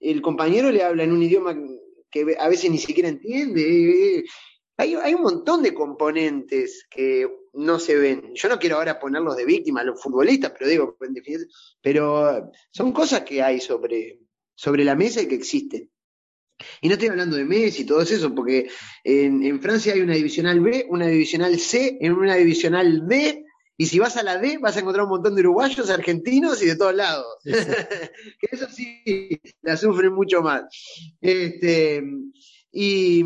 [0.00, 1.54] el compañero le habla en un idioma
[2.10, 4.24] que a veces ni siquiera entiende.
[4.76, 8.32] Hay, hay, un montón de componentes que no se ven.
[8.34, 10.96] Yo no quiero ahora ponerlos de víctimas a los futbolistas, pero digo,
[11.80, 14.20] pero son cosas que hay sobre,
[14.54, 15.90] sobre la mesa y que existen.
[16.80, 18.68] Y no estoy hablando de Messi y todo eso, porque
[19.04, 23.44] en, Francia hay una divisional B, una divisional C, en una divisional D,
[23.76, 26.66] y si vas a la D vas a encontrar un montón de uruguayos, argentinos y
[26.66, 27.26] de todos lados.
[27.44, 30.62] que eso sí, la sufren mucho más.
[31.20, 32.02] Este,
[32.70, 33.24] y,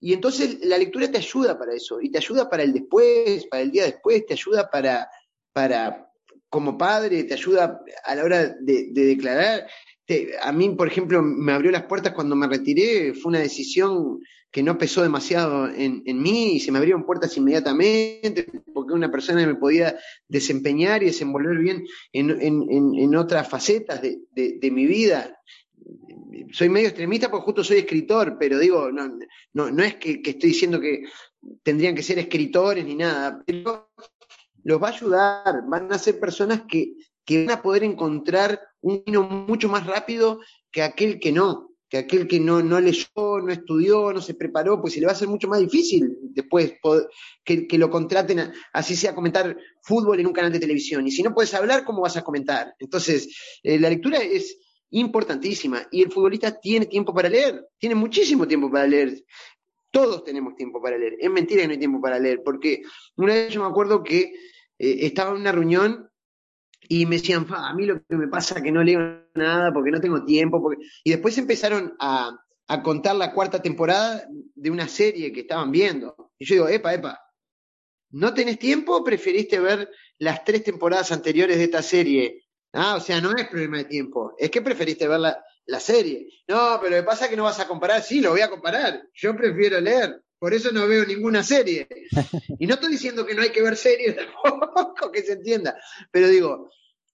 [0.00, 3.62] y entonces la lectura te ayuda para eso, y te ayuda para el después, para
[3.62, 5.08] el día después, te ayuda para,
[5.52, 6.10] para
[6.48, 9.66] como padre, te ayuda a la hora de, declarar.
[10.42, 14.20] a mí, por ejemplo, me abrió las puertas cuando me retiré, fue una decisión
[14.50, 19.46] que no pesó demasiado en, mí y se me abrieron puertas inmediatamente porque una persona
[19.46, 25.38] me podía desempeñar y desenvolver bien en, otras facetas de, de mi vida
[26.52, 29.18] soy medio extremista porque justo soy escritor, pero digo, no,
[29.52, 31.04] no, no es que, estoy diciendo que
[31.62, 33.90] tendrían que ser escritores ni nada, pero
[34.64, 36.94] los va a ayudar, van a ser personas que,
[37.30, 42.26] van a poder encontrar un camino mucho más rápido que aquel que no, que aquel
[42.26, 45.28] que no, no leyó, no estudió, no se preparó, pues se le va a ser
[45.28, 46.74] mucho más difícil después
[47.44, 51.06] que, lo contraten, así sea comentar fútbol en un canal de televisión.
[51.06, 52.74] Y si no puedes hablar, ¿cómo vas a comentar?
[52.78, 54.58] Entonces, eh, la lectura es,
[54.90, 55.86] importantísima.
[55.90, 59.24] Y el futbolista tiene tiempo para leer, tiene muchísimo tiempo para leer.
[59.90, 61.16] Todos tenemos tiempo para leer.
[61.18, 62.82] Es mentira que no hay tiempo para leer, porque
[63.16, 64.34] una vez yo me acuerdo que
[64.78, 66.10] eh, estaba en una reunión
[66.88, 69.90] y me decían, a mí lo que me pasa es que no leo nada porque
[69.90, 70.62] no tengo tiempo.
[70.62, 70.82] Porque...
[71.04, 76.32] Y después empezaron a, a contar la cuarta temporada de una serie que estaban viendo.
[76.38, 77.20] Y yo digo, epa, epa,
[78.10, 83.20] ¿no tenés tiempo preferiste ver las tres temporadas anteriores de esta serie Ah, o sea,
[83.20, 84.34] no es problema de tiempo.
[84.38, 86.28] Es que preferiste ver la, serie.
[86.46, 88.02] No, pero lo que pasa es que no vas a comparar.
[88.02, 89.02] Sí, lo voy a comparar.
[89.14, 90.22] Yo prefiero leer.
[90.38, 91.88] Por eso no veo ninguna serie.
[92.60, 95.76] Y no estoy diciendo que no hay que ver series tampoco, que se entienda.
[96.10, 96.70] Pero digo,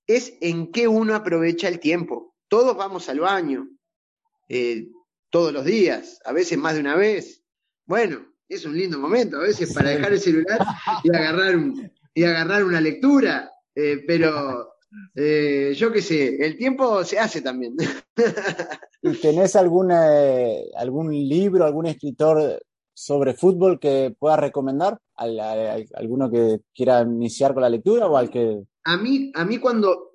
[0.07, 2.34] es en qué uno aprovecha el tiempo.
[2.48, 3.68] Todos vamos al baño.
[4.48, 4.88] Eh,
[5.30, 6.20] todos los días.
[6.24, 7.42] A veces más de una vez.
[7.86, 9.38] Bueno, es un lindo momento.
[9.38, 10.59] A veces para dejar el celular
[11.02, 11.59] y agarrar,
[12.14, 13.50] y agarrar una lectura.
[13.74, 14.73] Eh, pero
[15.14, 17.76] eh, yo qué sé, el tiempo se hace también.
[19.22, 24.99] ¿Tenés algún, algún libro, algún escritor sobre fútbol que puedas recomendar?
[25.16, 28.62] ¿Alguno que quiera iniciar con la lectura o al que...?
[28.84, 30.12] A mí, a mí cuando,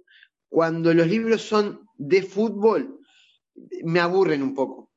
[0.48, 3.00] cuando los libros son de fútbol,
[3.84, 4.89] me aburren un poco.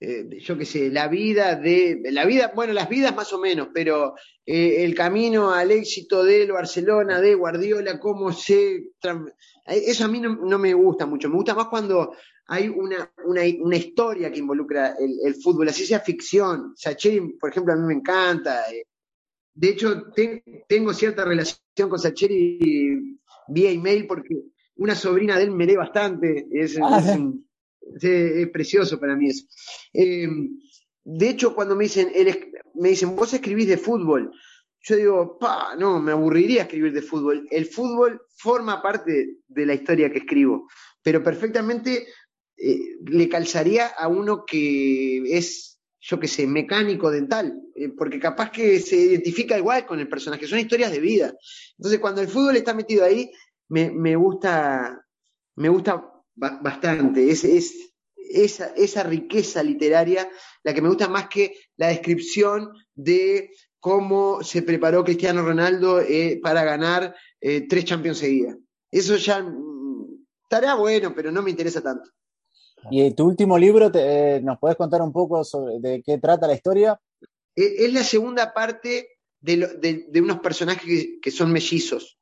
[0.00, 3.68] Eh, yo qué sé, la vida de, la vida, bueno, las vidas más o menos,
[3.72, 4.14] pero
[4.44, 8.90] eh, el camino al éxito del Barcelona, de Guardiola, cómo se...
[9.66, 12.14] Eso a mí no, me gusta mucho, me gusta más cuando
[12.46, 16.74] hay una, una, historia que involucra el, fútbol, así sea ficción.
[16.76, 18.70] Sacheri, por ejemplo, a mí me encanta.
[18.70, 18.84] Eh.
[19.54, 20.08] De hecho,
[20.68, 23.18] tengo cierta relación con Sacheri
[23.48, 24.42] vía email porque
[24.76, 27.18] una sobrina de él me lee bastante, es, ah, es,
[28.52, 29.44] precioso para mí eso.
[29.92, 30.28] Eh,
[31.04, 32.10] de hecho, cuando me dicen,
[32.74, 34.32] me dicen, vos escribís de fútbol,
[34.86, 37.48] yo digo, pa, no, me aburriría escribir de fútbol.
[37.50, 40.68] El fútbol forma parte de la historia que escribo,
[41.02, 42.06] pero perfectamente
[42.56, 48.50] eh, le calzaría a uno que es, yo qué sé, mecánico dental, eh, porque capaz
[48.50, 51.34] que se identifica igual con el personaje, son historias de vida.
[51.78, 53.30] Entonces, cuando el fútbol está metido ahí,
[53.68, 55.02] me, gusta,
[55.56, 57.30] me gusta bastante.
[57.30, 60.28] Es, es esa, esa, riqueza literaria
[60.62, 66.40] la que me gusta más que la descripción de cómo se preparó Cristiano Ronaldo eh,
[66.42, 68.56] para ganar eh, tres Champions seguidas.
[68.90, 72.10] Eso ya mm, estará bueno, pero no me interesa tanto.
[72.90, 76.54] ¿Y tu último libro, eh, nos puedes contar un poco sobre de qué trata la
[76.54, 76.98] historia?
[77.54, 79.08] Es la segunda parte
[79.40, 82.18] de, unos personajes que son mellizos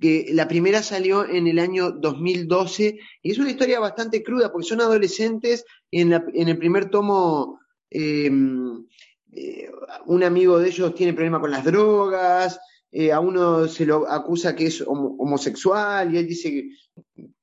[0.00, 4.66] que la primera salió en el año 2012 y es una historia bastante cruda porque
[4.66, 8.86] son adolescentes en, en el primer tomo em,
[9.32, 9.70] eh,
[10.06, 12.58] un amigo de ellos tiene problema con las drogas,
[12.90, 16.70] eh, a uno se lo acusa que es homosexual y él dice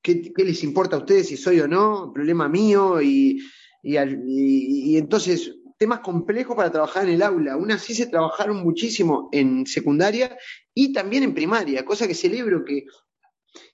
[0.02, 3.40] que, ¿qué, les importa a ustedes si soy o no, problema mío y,
[3.82, 7.52] y entonces temas complejos para trabajar en el aula.
[7.54, 10.36] Aún así se trabajaron muchísimo en secundaria
[10.74, 12.84] y también en primaria, cosa que celebro que,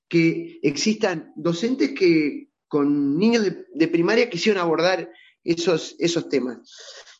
[0.08, 5.10] que existan docentes que con niños de, primaria quisieron abordar
[5.42, 6.58] esos, esos temas.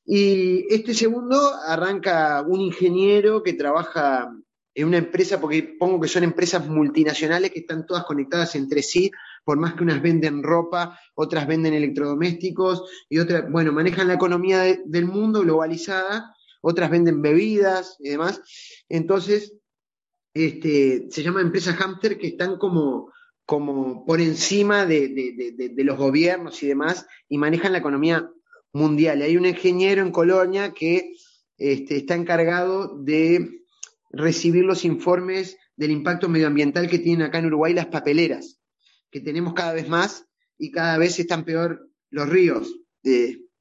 [0.05, 4.30] Y este segundo arranca un ingeniero que trabaja
[4.74, 9.10] en una empresa, porque pongo que son empresas multinacionales que están todas conectadas entre sí,
[9.44, 14.62] por más que unas venden ropa, otras venden electrodomésticos y otras, bueno, manejan la economía
[14.84, 18.40] del mundo globalizada, otras venden bebidas y demás.
[18.88, 19.54] Entonces,
[20.32, 23.12] este, se llama empresa Hamster que están como,
[23.46, 28.28] como por encima de, los gobiernos y demás y manejan la economía
[28.72, 29.22] mundial.
[29.22, 31.12] hay un ingeniero en Colonia que
[31.56, 33.63] este, está encargado de
[34.16, 38.60] recibir los informes del impacto medioambiental que tienen acá en Uruguay las papeleras
[39.14, 40.26] que tenemos cada vez más
[40.58, 42.80] y cada vez están peor los ríos.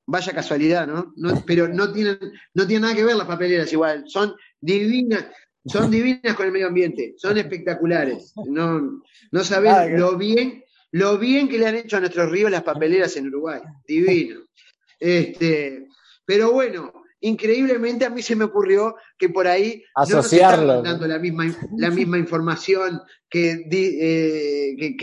[0.08, 1.14] vaya casualidad, ¿no?
[1.46, 2.18] Pero no tienen,
[2.56, 5.28] no tienen nada que ver las papeleras igual, son divinas,
[5.66, 8.34] son divinas con el medio ambiente, son espectaculares.
[8.48, 12.64] No, no saben lo bien, lo bien que le han hecho a nuestros ríos las
[12.64, 13.62] papeleras en Uruguay.
[13.88, 14.42] Divino.
[15.00, 15.88] Este,
[16.26, 20.68] pero bueno, increíblemente a mí se me ocurrió que por ahí Asociarlo.
[20.68, 21.46] no nos dando la misma,
[21.78, 24.96] la misma información que, eh,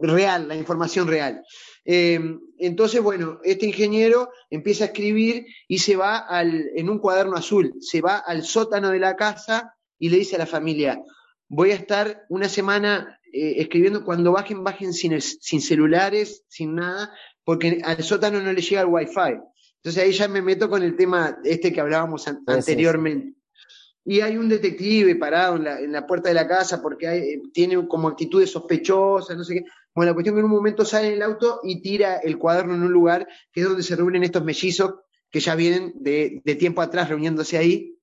[0.00, 1.42] real, la información real.
[1.84, 7.36] Em, entonces, bueno, este ingeniero empieza a escribir y se va al, en un cuaderno
[7.36, 11.02] azul, se va al sótano de la casa y le dice a la familia,
[11.48, 17.12] voy a estar una semana eh, escribiendo, cuando bajen, bajen sin, sin celulares, sin nada,
[17.42, 19.40] porque al sótano no le llega el wifi.
[19.82, 23.34] Entonces ahí ya me meto con el tema este que hablábamos anteriormente.
[24.04, 28.08] Y hay un detective parado en la, puerta de la casa porque eh, tiene como
[28.08, 29.64] actitudes sospechosas, no sé qué.
[29.94, 32.74] Bueno, la cuestión que en un momento sale en el auto y tira el cuaderno
[32.74, 34.94] en un lugar que es donde se reúnen estos mellizos
[35.30, 37.98] que ya vienen de, tiempo atrás reuniéndose ahí.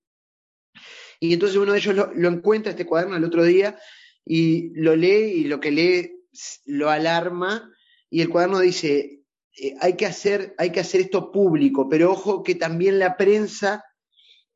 [1.19, 3.79] Y entonces uno de ellos lo, lo encuentra, este cuaderno, el otro día,
[4.23, 6.23] y lo lee y lo que lee
[6.65, 7.73] lo alarma.
[8.09, 9.24] Y el cuaderno dice,
[9.57, 13.83] eh, hay, que hacer, hay que hacer esto público, pero ojo que también la prensa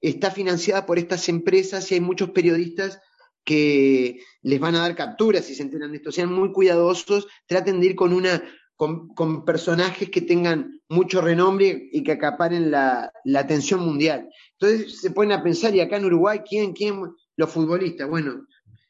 [0.02, 3.00] está financiada por estas empresas y hay muchos periodistas
[3.44, 6.12] que les van a dar capturas si se enteran de esto.
[6.12, 8.44] Sean muy cuidadosos, traten de ir con una
[8.80, 14.30] con, personajes que tengan mucho renombre y que acaparen la, atención mundial.
[14.54, 16.72] Entonces se ponen a pensar, y acá en Uruguay, ¿quién?
[16.72, 17.02] ¿Quién?
[17.36, 18.08] Los futbolistas.
[18.08, 18.48] Bueno,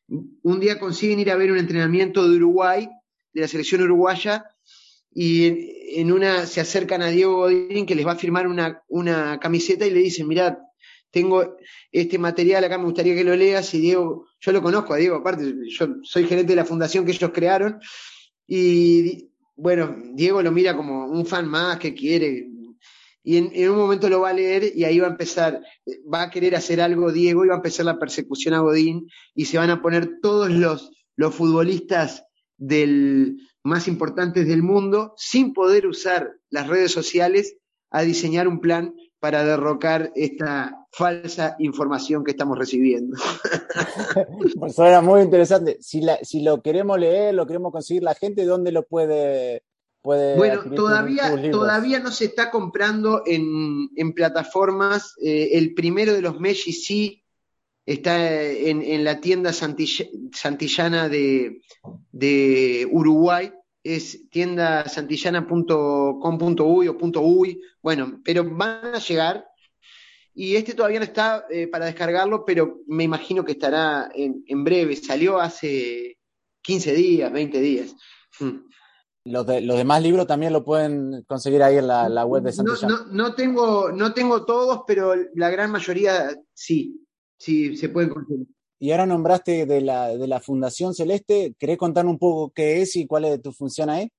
[0.08, 2.88] un día consiguen ir a ver un entrenamiento de Uruguay,
[3.34, 4.46] de la selección uruguaya,
[5.12, 9.40] y en, una se acercan a Diego Godín que les va a firmar una, una
[9.40, 10.58] camiseta y le dicen, mirad,
[11.12, 11.58] tengo
[11.92, 15.18] este material acá, me gustaría que lo leas y Diego, yo lo conozco a Diego,
[15.18, 17.80] aparte, yo soy gerente de la fundación que ellos crearon.
[18.48, 22.48] Y bueno, Diego lo mira como un fan más que quiere.
[23.24, 25.62] Y en, un momento lo va a leer y ahí va a empezar,
[26.12, 29.46] va a querer hacer algo Diego y va a empezar la persecución a Godín y
[29.46, 32.24] se van a poner todos los, los futbolistas
[32.58, 37.58] del, más importantes del mundo sin poder usar las redes sociales
[37.92, 43.18] a diseñar un plan para derrocar esta falsa información que estamos recibiendo.
[44.60, 45.78] pues suena muy interesante.
[45.82, 49.64] Si, si lo queremos leer, lo queremos conseguir la gente, ¿dónde lo puede,
[50.02, 55.16] puede bueno, todavía, todavía no se está comprando en, en plataformas.
[55.22, 57.24] Eh, el primero de los Messi sí
[57.94, 61.62] está en, en la tienda santillana de,
[62.12, 63.52] de Uruguay,
[63.84, 69.46] es tienda santillana.com.uy o .uy, bueno, pero van a llegar
[70.36, 74.64] y este todavía no está eh, para descargarlo, pero me imagino que estará en, en,
[74.64, 74.96] breve.
[74.96, 76.20] Salió hace
[76.62, 77.96] 15 días, 20 días.
[78.40, 78.70] Mm.
[79.26, 82.88] Los, de, los demás libros también lo pueden conseguir ahí en la, web de Santillana.
[82.88, 86.99] No, no, no, tengo, no tengo todos, pero la gran mayoría sí,
[87.40, 88.48] sí, se pueden conseguir.
[88.82, 92.96] Y ahora nombraste de la, de la Fundación Celeste, ¿querés contar un poco qué es
[92.96, 94.10] y cuál es tu función ahí?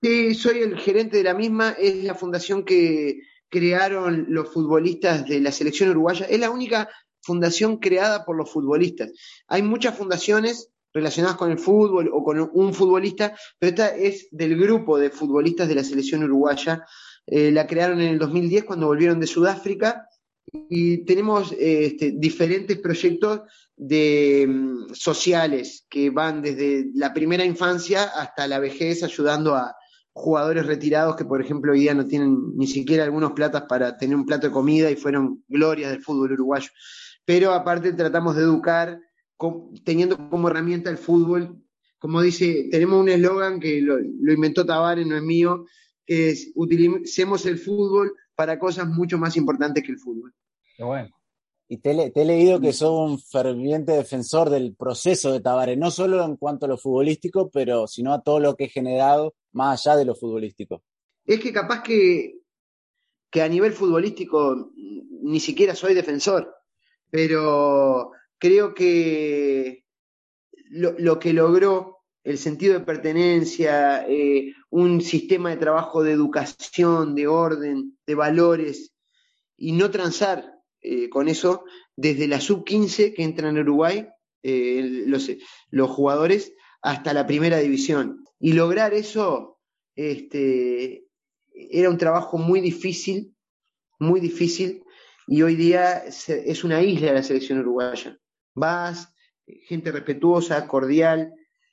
[0.00, 5.40] Sí, soy el gerente de la misma, es la fundación que crearon los futbolistas de
[5.40, 6.88] la selección uruguaya, es la única
[7.20, 9.10] fundación creada por los futbolistas.
[9.48, 14.56] Hay muchas fundaciones relacionadas con el fútbol o con un futbolista, pero esta es del
[14.56, 16.84] grupo de futbolistas de la selección uruguaya.
[17.26, 20.08] Eh, la crearon en el 2010 cuando volvieron de Sudáfrica
[20.52, 23.40] y tenemos este, diferentes proyectos
[23.76, 29.74] de, mm, sociales que van desde la primera infancia hasta la vejez, ayudando a
[30.12, 34.16] jugadores retirados que, por ejemplo, hoy día no tienen ni siquiera algunos platas para tener
[34.16, 36.70] un plato de comida y fueron glorias del fútbol uruguayo.
[37.24, 39.00] Pero aparte tratamos de educar
[39.84, 41.62] teniendo como herramienta el fútbol.
[41.98, 45.66] Como dice, tenemos un eslogan que lo, lo inventó Tavares, no es mío,
[46.04, 50.32] que es utilicemos el fútbol para cosas mucho más importantes que el fútbol.
[50.76, 51.10] Qué bueno.
[51.66, 56.24] Y te, he leído que sos un ferviente defensor del proceso de Tavares, no solo
[56.24, 59.96] en cuanto a lo futbolístico, pero sino a todo lo que he generado más allá
[59.96, 60.84] de lo futbolístico.
[61.26, 62.38] Es que capaz que,
[63.28, 66.54] que a nivel futbolístico ni siquiera soy defensor,
[67.10, 69.84] pero creo que
[70.70, 71.97] lo, lo que logró
[72.28, 78.92] el sentido de pertenencia, eh, un sistema de trabajo de educación, de orden, de valores,
[79.56, 81.64] y no transar eh, con eso
[81.96, 84.06] desde la sub-15 que entra en Uruguay,
[84.42, 85.30] eh, los,
[85.70, 86.52] los, jugadores,
[86.82, 88.22] hasta la primera división.
[88.38, 89.58] Y lograr eso
[89.96, 91.06] este,
[91.54, 93.34] era un trabajo muy difícil,
[93.98, 94.84] muy difícil,
[95.26, 98.18] y hoy día es una isla la selección uruguaya.
[98.54, 99.14] Vas,
[99.66, 101.32] gente respetuosa, cordial,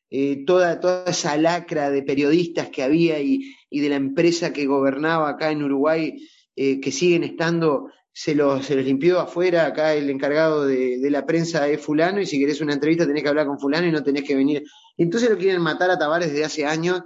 [0.09, 4.65] eh, toda, toda esa lacra de periodistas que había y, y, de la empresa que
[4.65, 10.09] gobernaba acá en Uruguay, que siguen estando se los, se los limpió afuera, acá el
[10.09, 13.45] encargado de, de, la prensa es fulano, y si querés una entrevista tenés que hablar
[13.45, 14.63] con fulano y no tenés que venir.
[14.95, 17.01] Entonces lo quieren matar a Tavares desde hace años,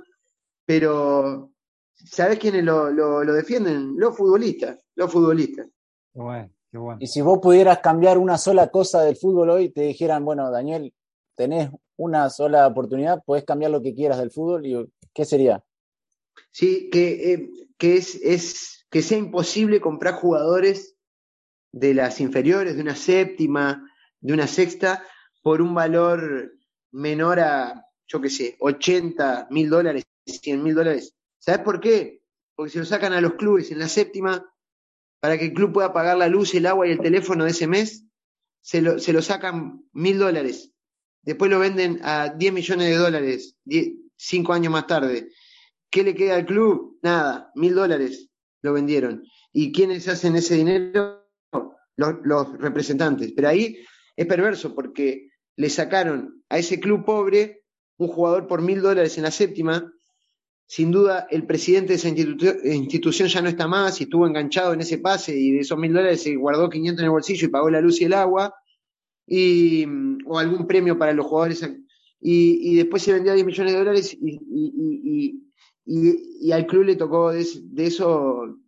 [0.67, 1.51] pero
[1.95, 3.95] ¿sabés quiénes lo, lo, lo defienden?
[3.97, 5.65] Los futbolistas, los futbolistas.
[6.13, 6.99] Qué bueno, qué bueno.
[7.01, 10.93] Y si vos pudieras cambiar una sola cosa del fútbol hoy, te dijeran, bueno, Daniel,
[11.35, 15.61] tenés una sola oportunidad, podés cambiar lo que quieras del fútbol, y ¿qué sería?
[16.49, 20.95] Sí, que, eh, que es, es que sea imposible comprar jugadores
[21.73, 23.85] de las inferiores, de una séptima,
[24.21, 25.05] de una sexta,
[25.41, 26.53] por un valor
[26.91, 31.15] menor a, yo qué sé, 80 mil dólares, 100 mil dólares.
[31.37, 32.21] ¿Sabes por qué?
[32.55, 34.49] Porque se lo sacan a los clubes en la séptima
[35.19, 37.67] para que el club pueda pagar la luz, el agua y el teléfono de ese
[37.67, 38.05] mes,
[38.61, 40.71] se lo, se lo sacan mil dólares.
[41.21, 43.57] Después lo venden a 10 millones de dólares,
[44.15, 45.29] cinco años más tarde.
[45.89, 46.99] ¿Qué le queda al club?
[47.01, 48.29] Nada, mil dólares
[48.61, 49.23] lo vendieron.
[49.51, 51.19] ¿Y quiénes hacen ese dinero?
[51.99, 53.33] los, representantes.
[53.35, 53.77] Pero ahí
[54.15, 57.63] es perverso porque le sacaron a ese club pobre
[57.97, 59.91] un jugador por mil dólares en la séptima.
[60.65, 64.81] Sin duda, el presidente de esa institución ya no está más y estuvo enganchado en
[64.81, 67.69] ese pase y de esos mil dólares se guardó 500 en el bolsillo y pagó
[67.69, 68.53] la luz y el agua
[69.29, 69.85] y,
[70.25, 71.63] o algún premio para los jugadores.
[72.19, 75.41] Y, y después se vendió a 10 millones de dólares y,
[75.85, 78.59] y al club le tocó de, de eso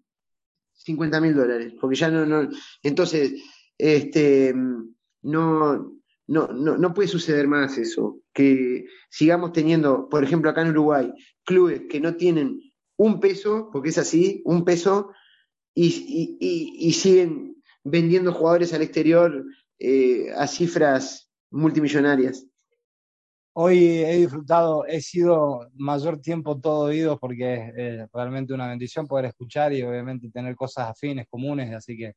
[0.83, 2.49] 50 mil dólares, porque ya no, no,
[2.83, 3.33] entonces,
[3.77, 10.61] este, no, no, no, no puede suceder más eso, que sigamos teniendo, por ejemplo, acá
[10.61, 12.59] en Uruguay, clubes que no tienen
[12.97, 15.11] un peso, porque es así, un peso,
[15.73, 19.45] y, y, y siguen vendiendo jugadores al exterior
[19.83, 22.45] eh, a cifras multimillonarias.
[23.53, 29.25] Hoy he disfrutado, he sido mayor tiempo todo oídos porque es realmente una bendición poder
[29.25, 32.13] escuchar y obviamente tener cosas afines, comunes, así que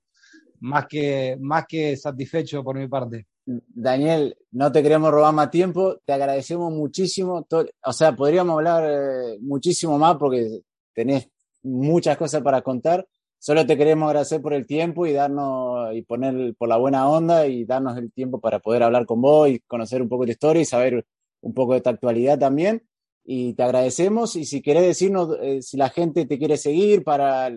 [0.61, 3.27] más que, más que satisfecho por mi parte.
[3.47, 7.47] Daniel, no te queremos robar más tiempo, te agradecemos muchísimo.
[7.83, 10.61] O sea, podríamos hablar eh, muchísimo más porque
[10.95, 11.29] tenés
[11.63, 13.07] muchas cosas para contar.
[13.45, 17.47] Solo te queremos agradecer por el tiempo y darnos y poner por la buena onda
[17.47, 20.33] y darnos el tiempo para poder hablar con vos y conocer un poco de tu
[20.33, 21.05] historia y saber
[21.43, 22.83] un poco de tu actualidad también.
[23.23, 24.35] Y te agradecemos.
[24.37, 27.55] Y si querés decirnos eh, si la gente te quiere seguir para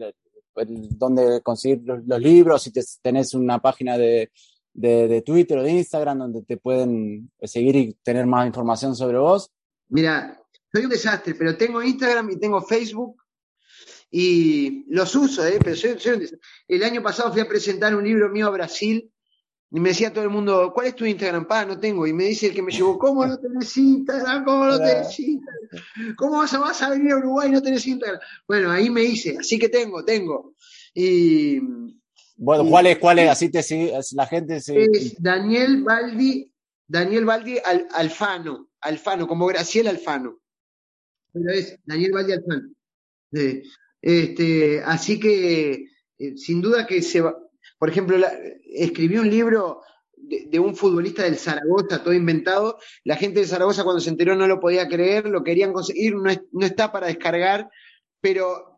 [0.97, 4.29] dónde conseguir los, libros, si tenés una página de,
[4.73, 9.49] de, Twitter o de Instagram donde te pueden seguir y tener más información sobre vos?
[9.87, 10.37] Mira,
[10.69, 13.15] soy un desastre, pero tengo Instagram y tengo Facebook
[14.09, 15.59] y los uso, ¿eh?
[15.61, 15.75] pero
[16.67, 19.11] el año pasado fui a presentar un libro mío a Brasil
[19.69, 21.45] y me decía todo el mundo, ¿cuál es tu Instagram?
[21.45, 22.07] Pa, no tengo.
[22.07, 24.45] Y me dice el que me llevó, ¿cómo no tenés Instagram?
[24.45, 26.15] ¿Cómo no tenés Instagram?
[26.15, 28.21] ¿Cómo vas a, vas a venir a Uruguay y no tenés Instagram?
[28.47, 30.53] Bueno, ahí me hice, así que tengo, tengo.
[30.93, 31.59] Y
[32.37, 33.29] bueno, ¿cuál es, cuál es?
[33.29, 34.83] Así te sigue, la gente se...
[34.83, 36.49] Es Daniel Baldi,
[36.87, 37.57] Daniel Baldi
[37.93, 40.39] Alfano, Alfano, como Graciela Alfano.
[41.33, 42.69] Pero es Daniel Baldi Alfano.
[44.01, 45.87] Este, así que,
[46.17, 47.37] eh, sin duda que se va,
[47.79, 48.17] por ejemplo,
[48.73, 49.81] escribí un libro
[50.15, 52.79] de, un futbolista del Zaragoza, todo inventado.
[53.03, 56.65] La gente de Zaragoza cuando se enteró no lo podía creer, lo querían conseguir, no
[56.65, 57.69] está para descargar,
[58.19, 58.76] pero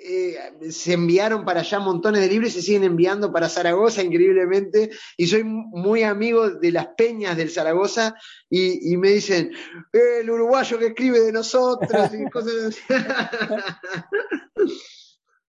[0.00, 4.90] eh, se enviaron para allá montones de libros y se siguen enviando para Zaragoza increíblemente.
[5.16, 8.14] Y soy muy amigo de las peñas del Zaragoza
[8.48, 9.50] y, me dicen,
[9.92, 12.80] el uruguayo que escribe de nosotros y cosas así.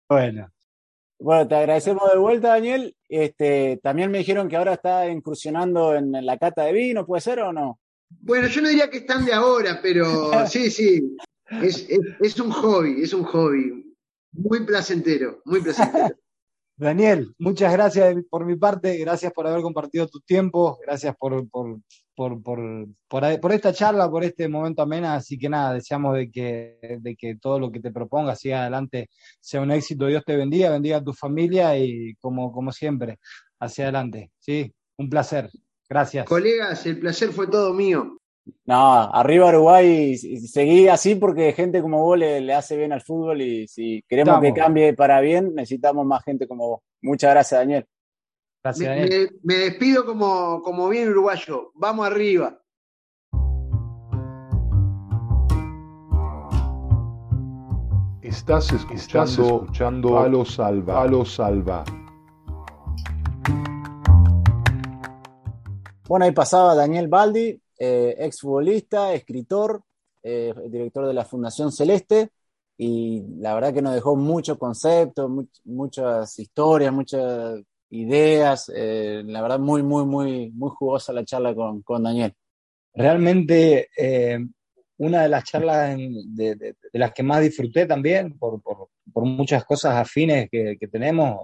[0.08, 0.50] bueno.
[1.20, 2.96] Bueno, te agradecemos de vuelta, Daniel.
[3.08, 7.40] Este, también me dijeron que ahora está incursionando en la cata de vino, ¿puede ser
[7.40, 7.80] o no?
[8.08, 10.06] Bueno, yo no diría que están de ahora, pero
[10.46, 11.16] sí, sí.
[11.60, 13.87] es un hobby, es un hobby.
[14.32, 16.14] Muy placentero, muy placentero.
[16.76, 21.80] Daniel, muchas gracias por mi parte, gracias por haber compartido tu tiempo, gracias por, por,
[22.14, 22.40] por,
[23.08, 27.34] por, esta charla, por este momento amena, así que nada, deseamos de que, de que
[27.34, 29.08] todo lo que te proponga siga adelante
[29.40, 33.18] sea un éxito, Dios te bendiga, bendiga a tu familia y como, como siempre,
[33.58, 34.72] hacia adelante, ¿sí?
[34.98, 35.50] Un placer,
[35.88, 36.26] gracias.
[36.26, 38.20] Colegas, el placer fue todo mío.
[38.64, 43.66] No, arriba Uruguay, seguí así porque gente como vos le, hace bien al fútbol y
[43.68, 46.80] si queremos que cambie para bien, necesitamos más gente como vos.
[47.02, 47.86] Muchas gracias, Daniel.
[48.62, 49.40] Gracias, me, Daniel.
[49.42, 51.70] Me, despido como, como bien uruguayo.
[51.74, 52.58] Vamos arriba.
[58.20, 61.84] Estás escuchando, escuchando a los salva, a los salva.
[66.08, 69.82] Bueno, ahí pasaba Daniel Baldi, eh, exfutbolista, escritor,
[70.22, 72.30] eh, director de la Fundación Celeste,
[72.76, 75.30] y la verdad que nos dejó muchos conceptos,
[75.64, 77.60] muchas historias, muchas
[77.90, 78.70] ideas.
[78.74, 82.32] Eh, la verdad, muy, muy, muy, muy jugosa la charla con, Daniel.
[82.94, 84.38] Realmente, eh,
[84.98, 88.60] una de las charlas de, las que más disfruté también, por,
[89.14, 91.36] muchas cosas afines que, que tenemos,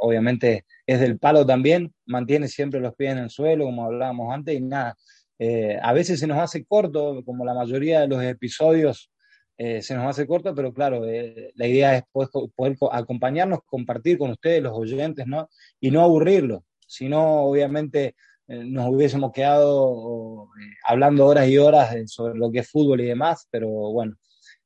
[0.00, 4.56] obviamente es del palo también, mantiene siempre los pies en el suelo, como hablábamos antes,
[4.56, 4.96] y nada,
[5.38, 9.10] eh, a veces se nos hace corto, como la mayoría de los episodios
[9.56, 14.30] eh, se nos hace corto, pero claro, eh, la idea es poder, acompañarnos, compartir con
[14.30, 15.48] ustedes, los oyentes, ¿no?
[15.80, 18.14] Y no aburrirlos, sino obviamente
[18.46, 20.50] nos hubiésemos quedado
[20.86, 24.16] hablando horas y horas sobre lo que es fútbol y demás, pero bueno,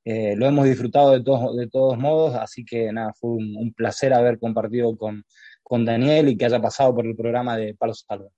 [0.04, 4.38] lo hemos disfrutado de todos, de todos modos, así que nada, fue un, placer haber
[4.40, 5.22] compartido con,
[5.62, 8.30] con Daniel y que haya pasado por el programa de Palos Salva.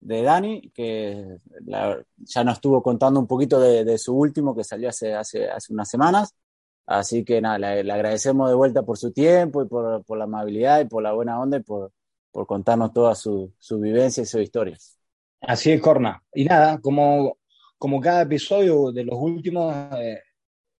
[0.00, 1.38] de Dani, que
[2.18, 5.88] ya nos estuvo contando un poquito de, su último que salió hace, hace, hace unas
[5.88, 6.34] semanas.
[6.86, 10.80] Así que nada, le, agradecemos de vuelta por su tiempo y por, por, la amabilidad
[10.80, 11.92] y por la buena onda y por,
[12.30, 14.76] por contarnos toda su, su vivencia y su historia.
[15.40, 16.22] Así es, Corna.
[16.34, 17.38] Y nada, como,
[17.78, 20.20] como cada episodio de los últimos, eh,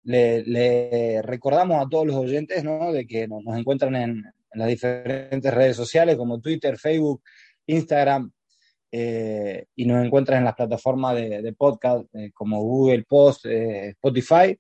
[0.05, 2.93] le, recordamos a todos los oyentes ¿no?
[2.93, 7.23] de que nos, encuentran en, las diferentes redes sociales como Twitter, Facebook,
[7.67, 8.31] Instagram,
[8.93, 14.57] eh, y nos encuentran en las plataformas de, podcast eh, como Google Post, Spotify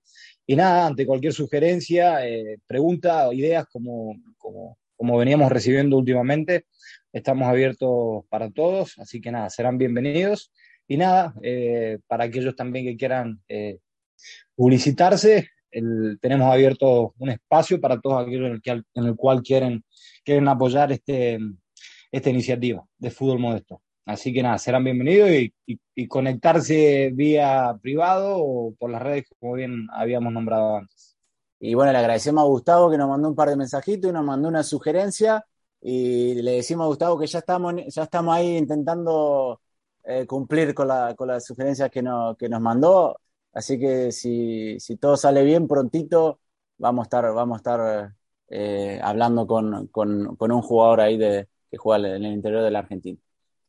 [0.46, 6.66] y nada, ante cualquier sugerencia, eh, pregunta ideas como, como, veníamos recibiendo últimamente,
[7.12, 10.52] estamos abiertos para todos, así que nada, serán bienvenidos.
[10.86, 13.78] Y nada, eh, para aquellos también que quieran eh,
[14.54, 15.48] publicitarse,
[16.20, 19.84] tenemos abierto un espacio para todos aquellos en el, cual quieren,
[20.24, 21.38] quieren apoyar este,
[22.12, 23.82] esta iniciativa de fútbol modesto.
[24.06, 29.86] Así que nada, serán bienvenidos y, conectarse vía privado o por las redes, como bien
[29.92, 31.16] habíamos nombrado antes.
[31.58, 34.24] Y bueno, le agradecemos a Gustavo que nos mandó un par de mensajitos y nos
[34.24, 35.44] mandó una sugerencia.
[35.80, 39.60] Y le decimos a Gustavo que ya estamos, ya estamos ahí intentando
[40.04, 42.02] eh, cumplir con, la, con las sugerencias que,
[42.38, 43.18] que nos mandó.
[43.52, 46.40] Así que si, si, todo sale bien, prontito
[46.78, 48.14] vamos a estar, vamos a estar
[48.48, 52.70] eh, hablando con, con, con, un jugador ahí de, que juega en el interior de
[52.70, 53.18] la Argentina.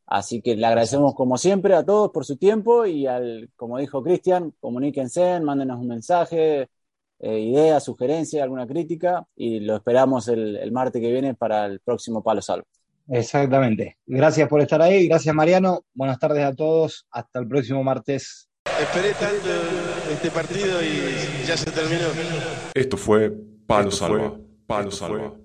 [0.06, 4.02] Así que le agradecemos como siempre a todos por su tiempo y al, como dijo
[4.02, 6.68] Cristian, comuníquense, mándenos un mensaje,
[7.18, 11.80] eh, idea, sugerencia, alguna crítica y lo esperamos el, el, martes que viene para el
[11.80, 12.66] próximo Palo Salvo.
[13.08, 13.98] Exactamente.
[14.06, 18.48] Gracias por estar ahí, gracias Mariano, buenas tardes a todos, hasta el próximo martes.
[18.80, 19.48] Esperé tanto
[20.12, 22.08] este partido y ya se terminó.
[22.74, 23.32] Esto fue
[23.66, 24.38] Palo Salvo.
[24.66, 25.38] Palo Salvo.